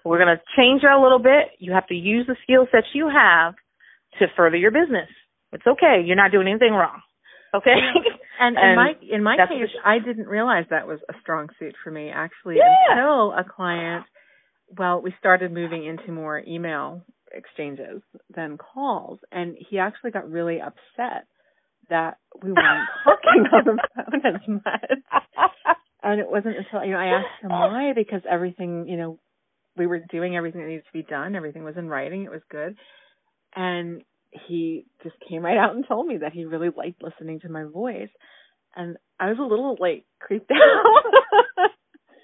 [0.05, 1.55] We're going to change that a little bit.
[1.59, 3.55] You have to use the skill sets you have
[4.19, 5.09] to further your business.
[5.53, 6.03] It's okay.
[6.05, 7.01] You're not doing anything wrong.
[7.55, 7.71] Okay.
[8.41, 11.75] and, and in my in my case, I didn't realize that was a strong suit
[11.85, 12.75] for me actually yeah.
[12.91, 14.05] until a client.
[14.77, 18.03] Well, we started moving into more email exchanges
[18.35, 21.27] than calls, and he actually got really upset
[21.91, 25.53] that we weren't talking on the phone as much.
[26.03, 29.19] And it wasn't until you know I asked him why because everything you know
[29.77, 31.35] we were doing everything that needed to be done.
[31.35, 32.25] Everything was in writing.
[32.25, 32.77] It was good.
[33.55, 34.03] And
[34.49, 37.65] he just came right out and told me that he really liked listening to my
[37.65, 38.09] voice.
[38.75, 41.71] And I was a little like creeped out.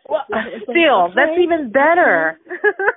[0.09, 0.25] well,
[0.65, 2.39] still, that's even better.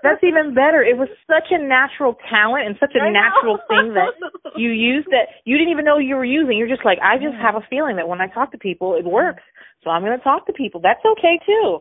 [0.02, 0.82] that's even better.
[0.82, 3.68] It was such a natural talent and such a I natural know.
[3.68, 4.16] thing that
[4.56, 6.58] you used that you didn't even know you were using.
[6.58, 9.06] You're just like, I just have a feeling that when I talk to people, it
[9.06, 9.44] works.
[9.84, 10.80] So I'm going to talk to people.
[10.82, 11.80] That's okay too.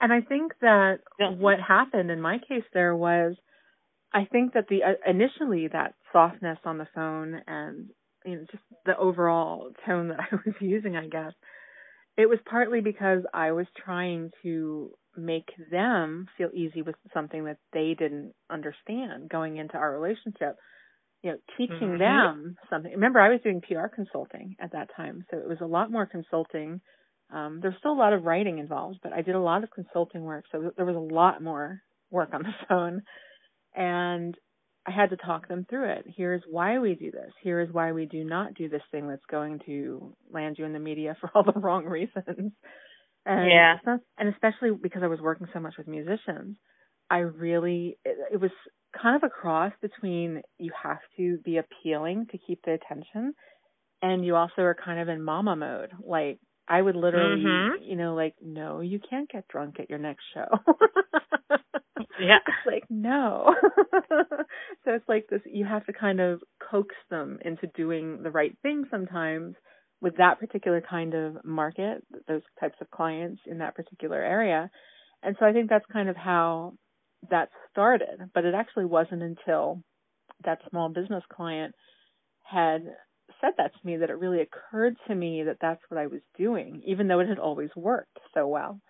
[0.00, 3.36] And I think that what happened in my case there was
[4.14, 7.90] I think that the uh, initially that softness on the phone and
[8.24, 11.32] you know just the overall tone that I was using, I guess
[12.16, 17.58] it was partly because I was trying to make them feel easy with something that
[17.72, 20.56] they didn't understand going into our relationship.
[21.22, 21.98] You know, teaching mm-hmm.
[21.98, 22.92] them something.
[22.92, 26.04] Remember, I was doing PR consulting at that time, so it was a lot more
[26.04, 26.82] consulting.
[27.32, 30.22] Um, there's still a lot of writing involved, but I did a lot of consulting
[30.22, 33.02] work, so there was a lot more work on the phone
[33.74, 34.36] and
[34.86, 36.04] I had to talk them through it.
[36.16, 37.30] Here's why we do this.
[37.42, 40.72] Here is why we do not do this thing that's going to land you in
[40.72, 42.52] the media for all the wrong reasons.
[43.26, 43.76] And yeah.
[44.18, 46.56] And especially because I was working so much with musicians,
[47.10, 48.50] I really it, it was
[49.00, 53.34] kind of a cross between you have to be appealing to keep the attention,
[54.02, 55.90] and you also are kind of in mama mode.
[56.04, 57.82] Like I would literally, mm-hmm.
[57.82, 60.48] you know, like no, you can't get drunk at your next show.
[62.20, 62.38] Yeah.
[62.46, 63.54] It's like, no.
[64.08, 68.56] so it's like this you have to kind of coax them into doing the right
[68.62, 69.54] thing sometimes
[70.00, 74.70] with that particular kind of market, those types of clients in that particular area.
[75.22, 76.74] And so I think that's kind of how
[77.30, 78.30] that started.
[78.34, 79.82] But it actually wasn't until
[80.44, 81.74] that small business client
[82.42, 82.82] had
[83.40, 86.20] said that to me that it really occurred to me that that's what I was
[86.36, 88.80] doing, even though it had always worked so well.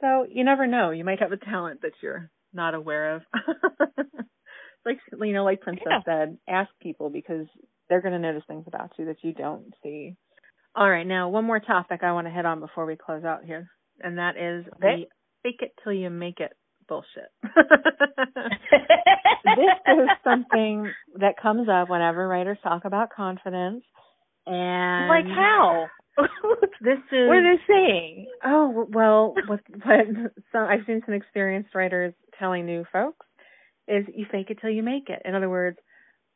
[0.00, 0.90] So you never know.
[0.90, 3.22] You might have a talent that you're not aware of.
[4.84, 6.00] like you know, like Princess yeah.
[6.04, 7.46] said, ask people because
[7.88, 10.16] they're going to notice things about you that you don't see.
[10.74, 13.44] All right, now one more topic I want to hit on before we close out
[13.44, 13.68] here,
[14.00, 14.78] and that is okay.
[14.80, 15.04] the
[15.42, 16.52] fake it till you make it
[16.88, 17.30] bullshit.
[17.42, 17.52] this
[19.86, 23.84] is something that comes up whenever writers talk about confidence.
[24.46, 25.86] And like how?
[26.80, 28.26] this is what are they saying?
[28.44, 30.06] Oh well, what what
[30.52, 33.26] some I've seen some experienced writers telling new folks
[33.88, 35.22] is you fake it till you make it.
[35.24, 35.78] In other words,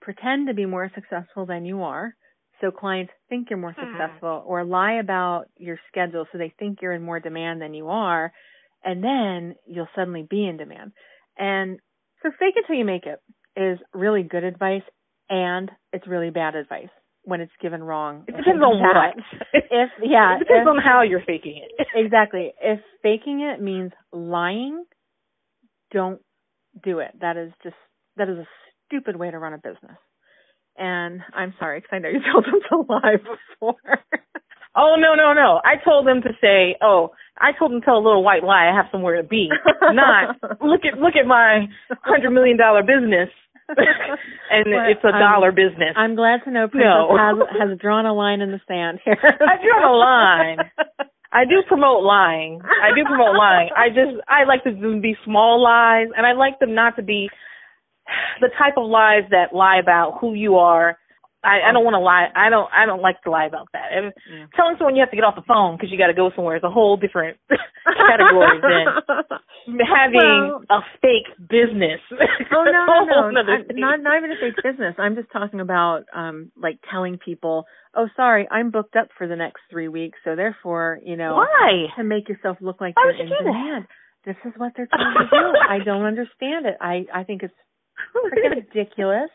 [0.00, 2.14] pretend to be more successful than you are,
[2.60, 3.92] so clients think you're more hmm.
[3.92, 7.88] successful, or lie about your schedule so they think you're in more demand than you
[7.88, 8.32] are,
[8.82, 10.92] and then you'll suddenly be in demand.
[11.38, 11.78] And
[12.22, 13.20] so fake it till you make it
[13.60, 14.82] is really good advice
[15.28, 16.88] and it's really bad advice
[17.26, 18.24] when it's given wrong.
[18.28, 19.16] It depends on what.
[19.52, 21.86] If yeah, it depends if, on how you're faking it.
[21.94, 22.52] exactly.
[22.62, 24.84] If faking it means lying,
[25.92, 26.20] don't
[26.82, 27.10] do it.
[27.20, 27.74] That is just
[28.16, 28.46] that is a
[28.86, 29.98] stupid way to run a business.
[30.78, 33.74] And I'm sorry because I know you told them to lie before.
[34.76, 35.60] oh no no no!
[35.64, 38.70] I told them to say, oh, I told them to tell a little white lie.
[38.70, 39.48] I have somewhere to be.
[39.82, 41.66] Not look at look at my
[42.04, 43.30] hundred million dollar business.
[44.50, 45.94] and it's a I'm- dollar business.
[45.96, 47.16] I'm glad to know Princess No.
[47.18, 49.16] has has drawn a line in the sand here.
[49.22, 50.58] I've drawn a line.
[51.32, 52.60] I do promote lying.
[52.62, 53.70] I do promote lying.
[53.76, 57.28] I just I like to be small lies, and I like them not to be
[58.40, 60.96] the type of lies that lie about who you are.
[61.46, 62.26] I, I don't want to lie.
[62.34, 62.66] I don't.
[62.74, 63.94] I don't like to lie about that.
[63.94, 64.46] And Yeah.
[64.58, 66.56] telling someone you have to get off the phone because you got to go somewhere
[66.58, 67.38] is a whole different
[67.86, 68.86] category than
[69.86, 72.00] having Well- a fake business.
[72.52, 73.42] Oh no no no!
[73.52, 74.94] I'm not not even a fake business.
[74.98, 79.36] I'm just talking about um like telling people, oh sorry, I'm booked up for the
[79.36, 81.86] next three weeks, so therefore you know Why?
[81.96, 83.50] to make yourself look like Why you're in you do that?
[83.52, 83.86] demand.
[84.24, 85.46] This is what they're trying to do.
[85.68, 86.76] I don't understand it.
[86.80, 87.54] I I think it's
[88.14, 89.30] freaking ridiculous.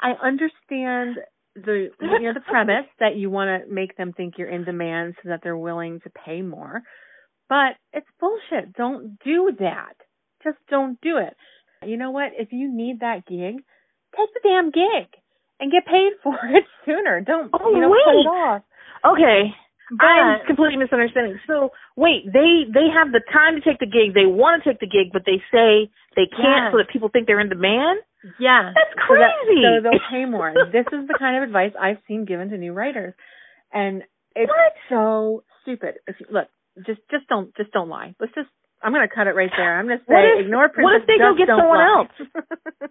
[0.00, 1.16] I understand
[1.54, 5.14] the you know the premise that you want to make them think you're in demand
[5.22, 6.82] so that they're willing to pay more,
[7.48, 8.72] but it's bullshit.
[8.74, 9.94] Don't do that.
[10.42, 11.34] Just don't do it.
[11.86, 12.32] You know what?
[12.38, 13.56] If you need that gig,
[14.16, 15.08] take the damn gig
[15.60, 17.20] and get paid for it sooner.
[17.20, 18.20] Don't Oh, you know wait.
[18.20, 18.62] it off.
[19.06, 19.50] Okay.
[20.00, 21.38] I'm completely misunderstanding.
[21.46, 24.80] So wait, they they have the time to take the gig, they want to take
[24.80, 26.72] the gig, but they say they can't Yes.
[26.72, 28.00] so that people think they're in demand.
[28.38, 28.72] Yeah.
[28.74, 29.62] That's So that- crazy.
[29.62, 30.52] So, they'll pay more.
[30.72, 33.14] this is the kind of advice I've seen given to new writers,
[33.72, 34.02] and
[34.34, 34.72] it's What?
[34.88, 35.96] so stupid.
[36.06, 36.48] If you, look,
[36.86, 38.14] just just don't just don't lie.
[38.18, 38.48] Let's just.
[38.82, 39.78] I'm gonna cut it right there.
[39.78, 42.04] I'm gonna say What if- ignore what if they go get someone lie.
[42.04, 42.28] else?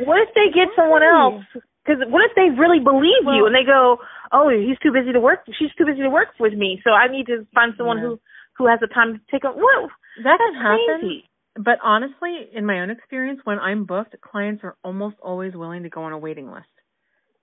[0.00, 1.44] What if they get someone else?
[1.84, 3.98] Because what if they really believe you and they go,
[4.32, 5.44] "Oh, he's too busy to work.
[5.58, 8.16] She's too busy to work with me, so I need to find someone Yeah.
[8.16, 8.20] who
[8.58, 9.90] who has the time to take a what?
[10.24, 11.00] That That's can happen.
[11.00, 11.29] crazy.
[11.62, 15.90] But honestly, in my own experience, when I'm booked, clients are almost always willing to
[15.90, 16.66] go on a waiting list.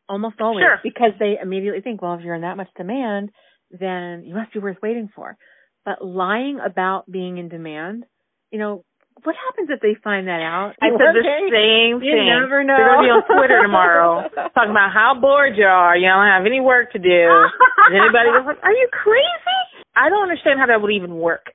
[0.10, 0.64] Almost always.
[0.64, 0.80] Sure.
[0.84, 3.30] Because they immediately think, well, if you're in that much demand,
[3.70, 5.38] then you must be worth waiting for.
[5.86, 8.06] But lying about being in demand,
[8.52, 8.84] you know,
[9.24, 10.74] what happens if they find that out?
[10.82, 11.50] I said the Okay.
[11.52, 12.26] same You thing.
[12.26, 12.78] never know.
[12.78, 15.98] They're gonna be on Twitter tomorrow talking about how bored you are.
[15.98, 17.10] You don't have any work to do.
[17.90, 18.30] Is anybody?
[18.30, 19.60] Are you crazy?
[19.96, 21.46] I don't understand how that would even work.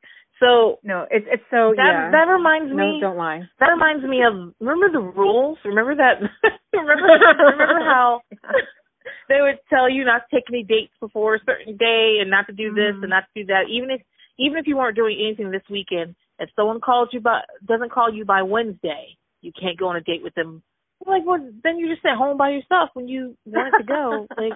[0.43, 2.11] So No, it's it's so that yeah.
[2.11, 2.99] that reminds no, me.
[3.01, 3.43] don't lie.
[3.61, 5.59] That reminds me of remember the rules.
[5.65, 6.19] Remember that.
[6.73, 8.21] remember remember how
[9.29, 12.47] they would tell you not to take any dates before a certain day and not
[12.49, 13.03] to do this Mhm.
[13.03, 13.69] and not to do that.
[13.71, 14.03] Even if
[14.39, 18.13] even if you weren't doing anything this weekend, if someone calls you by doesn't call
[18.13, 20.63] you by Wednesday, you can't go on a date with them.
[21.05, 24.27] Like, well, then you just at home by yourself when you wanted to go.
[24.39, 24.53] Like,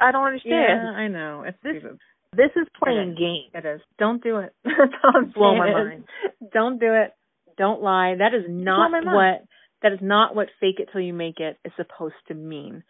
[0.00, 0.80] I don't understand.
[0.82, 1.44] yeah, I know.
[1.46, 1.98] It's This- stupid.
[2.36, 3.18] This is playing Okay.
[3.18, 3.50] games.
[3.54, 3.80] It is.
[3.98, 4.54] Don't do it.
[4.64, 6.04] I'm Blow my is, mind.
[6.52, 7.12] Don't do it.
[7.56, 8.14] Don't lie.
[8.18, 9.44] That is not what
[9.82, 12.82] that is not what fake it till you make it is supposed to mean.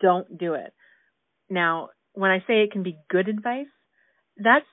[0.00, 0.72] Don't do it.
[1.50, 3.66] Now, when I say it can be good advice,
[4.36, 4.66] that's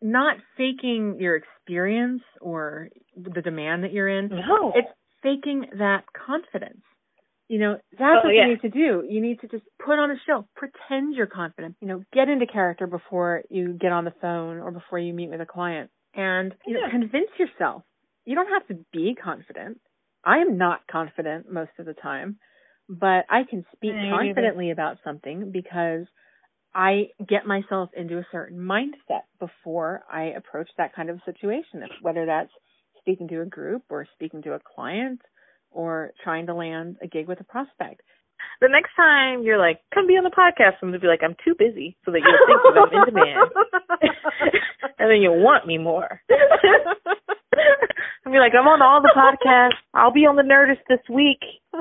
[0.00, 4.28] not faking your experience or the demand that you're in.
[4.28, 4.72] No.
[4.74, 4.88] It's
[5.22, 6.82] faking that confidence.
[7.48, 8.46] You know, that's Oh, what yeah.
[8.46, 9.04] you need to do.
[9.08, 11.76] You need to just put on a show, pretend you're confident.
[11.80, 15.30] You know, get into character before you get on the phone or before you meet
[15.30, 17.82] with a client, and you know, convince yourself.
[18.24, 19.80] You don't have to be confident.
[20.24, 22.38] I am not confident most of the time,
[22.88, 26.06] but I can speak confidently about something because
[26.74, 32.26] I get myself into a certain mindset before I approach that kind of situation, whether
[32.26, 32.52] that's
[32.98, 35.20] speaking to a group or speaking to a client
[35.72, 38.02] or trying to land a gig with a prospect.
[38.60, 41.36] the next time you're like, come be on the podcast, I'm gonna be like, I'm
[41.44, 43.50] too busy, so that you'll think that I'm in demand,
[44.98, 46.20] and then you'll want me more.
[48.24, 49.82] I'll be like, I'm on all the podcasts.
[49.94, 51.42] I'll be on the Nerdist this week.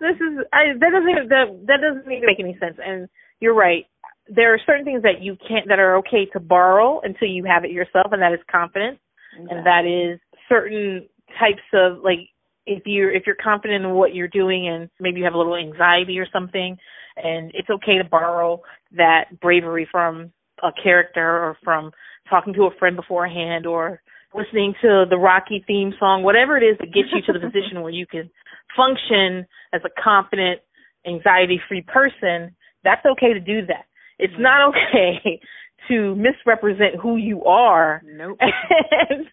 [0.00, 2.76] this is I that doesn't even that that doesn't even make any sense.
[2.78, 3.08] And
[3.40, 3.86] you're right.
[4.28, 7.64] There are certain things that you can't that are okay to borrow until you have
[7.64, 9.00] it yourself, and that is confidence
[9.48, 12.28] and that is certain types of like
[12.66, 15.56] if you're if you're confident in what you're doing and maybe you have a little
[15.56, 16.76] anxiety or something
[17.16, 18.60] and it's okay to borrow
[18.96, 20.32] that bravery from
[20.62, 21.90] a character or from
[22.28, 24.00] talking to a friend beforehand or
[24.34, 27.82] listening to the Rocky theme song, whatever it is that gets you to the position
[27.82, 28.30] where you can
[28.76, 30.60] function as a confident,
[31.06, 32.54] anxiety free person,
[32.84, 33.86] that's okay to do that.
[34.18, 35.40] It's not okay
[35.88, 38.38] to misrepresent who you are Nope.
[38.40, 39.26] and,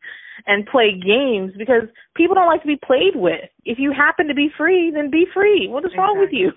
[0.45, 1.83] and play games because
[2.15, 3.49] people don't like to be played with.
[3.65, 5.67] If you happen to be free, then be free.
[5.69, 6.51] What is wrong with you?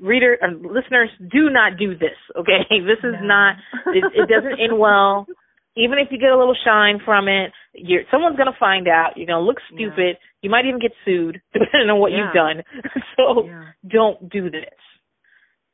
[0.00, 2.16] Reader or listeners, do not do this.
[2.38, 3.26] Okay, this is No.
[3.26, 3.56] not.
[3.94, 5.26] It, it doesn't end well.
[5.76, 9.12] Even if you get a little shine from it, you're someone's gonna find out.
[9.16, 9.76] You're gonna look Yeah.
[9.90, 10.16] stupid.
[10.42, 12.18] You might even get sued, depending on what Yeah.
[12.24, 12.62] you've done.
[13.16, 13.64] so Yeah.
[13.88, 14.74] don't do this.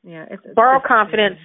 [0.03, 0.25] Yeah.
[0.31, 1.39] It's, it's Borrow just- confidence,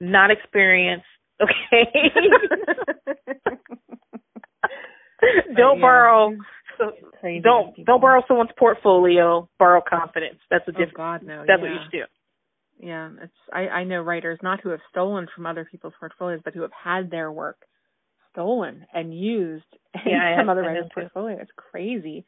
[0.00, 1.02] not experience.
[1.42, 1.84] Okay.
[5.56, 5.80] don't oh, yeah.
[5.80, 6.36] borrow.
[7.20, 7.84] Crazy don't people.
[7.86, 9.48] don't borrow someone's portfolio.
[9.58, 10.38] Borrow confidence.
[10.50, 10.84] That's the Oh.
[10.96, 11.44] God, no.
[11.46, 11.62] That's yeah.
[11.62, 12.04] what you should do.
[12.86, 16.54] Yeah, it's I I know writers not who have stolen from other people's portfolios, but
[16.54, 17.56] who have had their work
[18.32, 19.64] stolen and used
[19.94, 21.38] in Yeah, I- some other writer's portfolio.
[21.40, 22.24] It's crazy.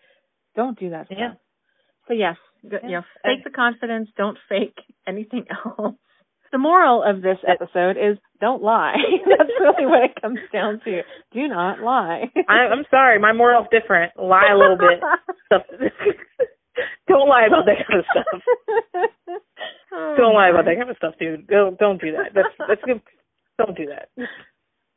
[0.54, 1.18] Don't do that stuff.
[1.18, 1.32] Yeah.
[2.06, 2.36] So yes,
[2.68, 2.98] go, you Yeah.
[3.00, 4.08] know, fake the confidence.
[4.16, 5.46] Don't fake anything
[5.78, 5.96] else.
[6.52, 8.96] The moral of this episode is don't lie.
[9.26, 11.02] That's really what it comes down to.
[11.32, 12.30] Do not lie.
[12.48, 14.12] I, I'm sorry, my moral's different.
[14.16, 15.00] Lie a little bit.
[17.08, 19.40] Don't lie about that kind of stuff.
[19.92, 21.46] Oh don't lie about that kind of stuff, dude.
[21.46, 22.34] Don't don't do that.
[22.34, 23.00] That's that's good.
[23.56, 24.08] Don't do that.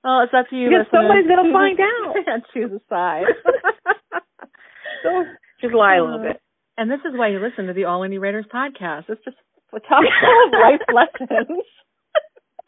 [0.04, 0.70] Well, it's up to you.
[0.70, 2.16] Because somebody's gonna find out.
[2.54, 3.26] Choose a side.
[5.04, 5.28] Don't
[5.62, 6.42] just lie a little uh, bit.
[6.78, 9.06] And this is why you listen to the All Indie Writers podcast.
[9.10, 9.38] It's just
[9.74, 11.64] a chock full of life lessons.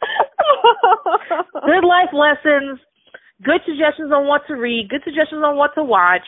[1.65, 2.79] Good life lessons.
[3.43, 4.89] Good suggestions on what to read.
[4.89, 6.25] Good suggestions on what to watch.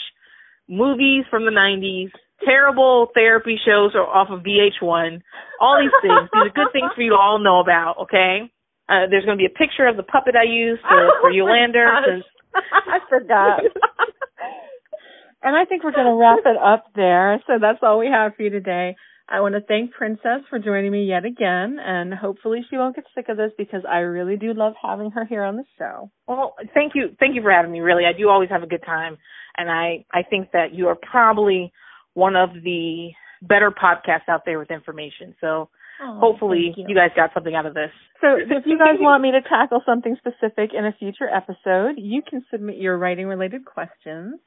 [0.68, 2.10] Movies from the '90s.
[2.46, 5.22] Terrible therapy shows are off of VH1.
[5.62, 6.30] All these things.
[6.34, 7.96] These are good things for you to all know about.
[8.04, 8.50] Okay.
[8.90, 11.34] Uh, there's going to be a picture of the puppet I used for, for Oh
[11.34, 11.88] Yolander.
[12.06, 13.62] since- I forgot.
[15.42, 17.42] and I think we're going to wrap it up there.
[17.48, 18.96] So that's all we have for you today.
[19.30, 23.06] I want to thank Princess for joining me yet again, and hopefully she won't get
[23.16, 26.12] sick of this because I really do love having her here on the show.
[26.28, 27.80] Well, thank you, thank you for having me.
[27.80, 29.18] Really, I do always have a good time,
[29.58, 31.72] and I I think that you are probably
[32.14, 33.10] one of the
[33.42, 35.36] better podcasts out there with information.
[35.42, 35.70] So
[36.02, 36.96] Oh, hopefully thank you.
[36.96, 37.92] guys got something out of this.
[38.20, 42.22] So if you guys want me to tackle something specific in a future episode, you
[42.28, 44.40] can submit your writing related questions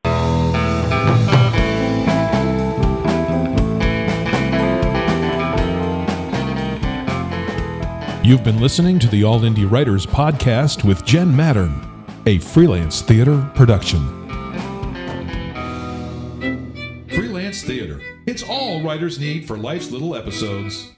[8.27, 11.81] You've been listening to the All Indie Writers Podcast with Jenn Mattern,
[12.27, 14.26] a freelance theater production.
[17.63, 18.01] Theater.
[18.27, 20.96] It's all writers need for life's little episodes.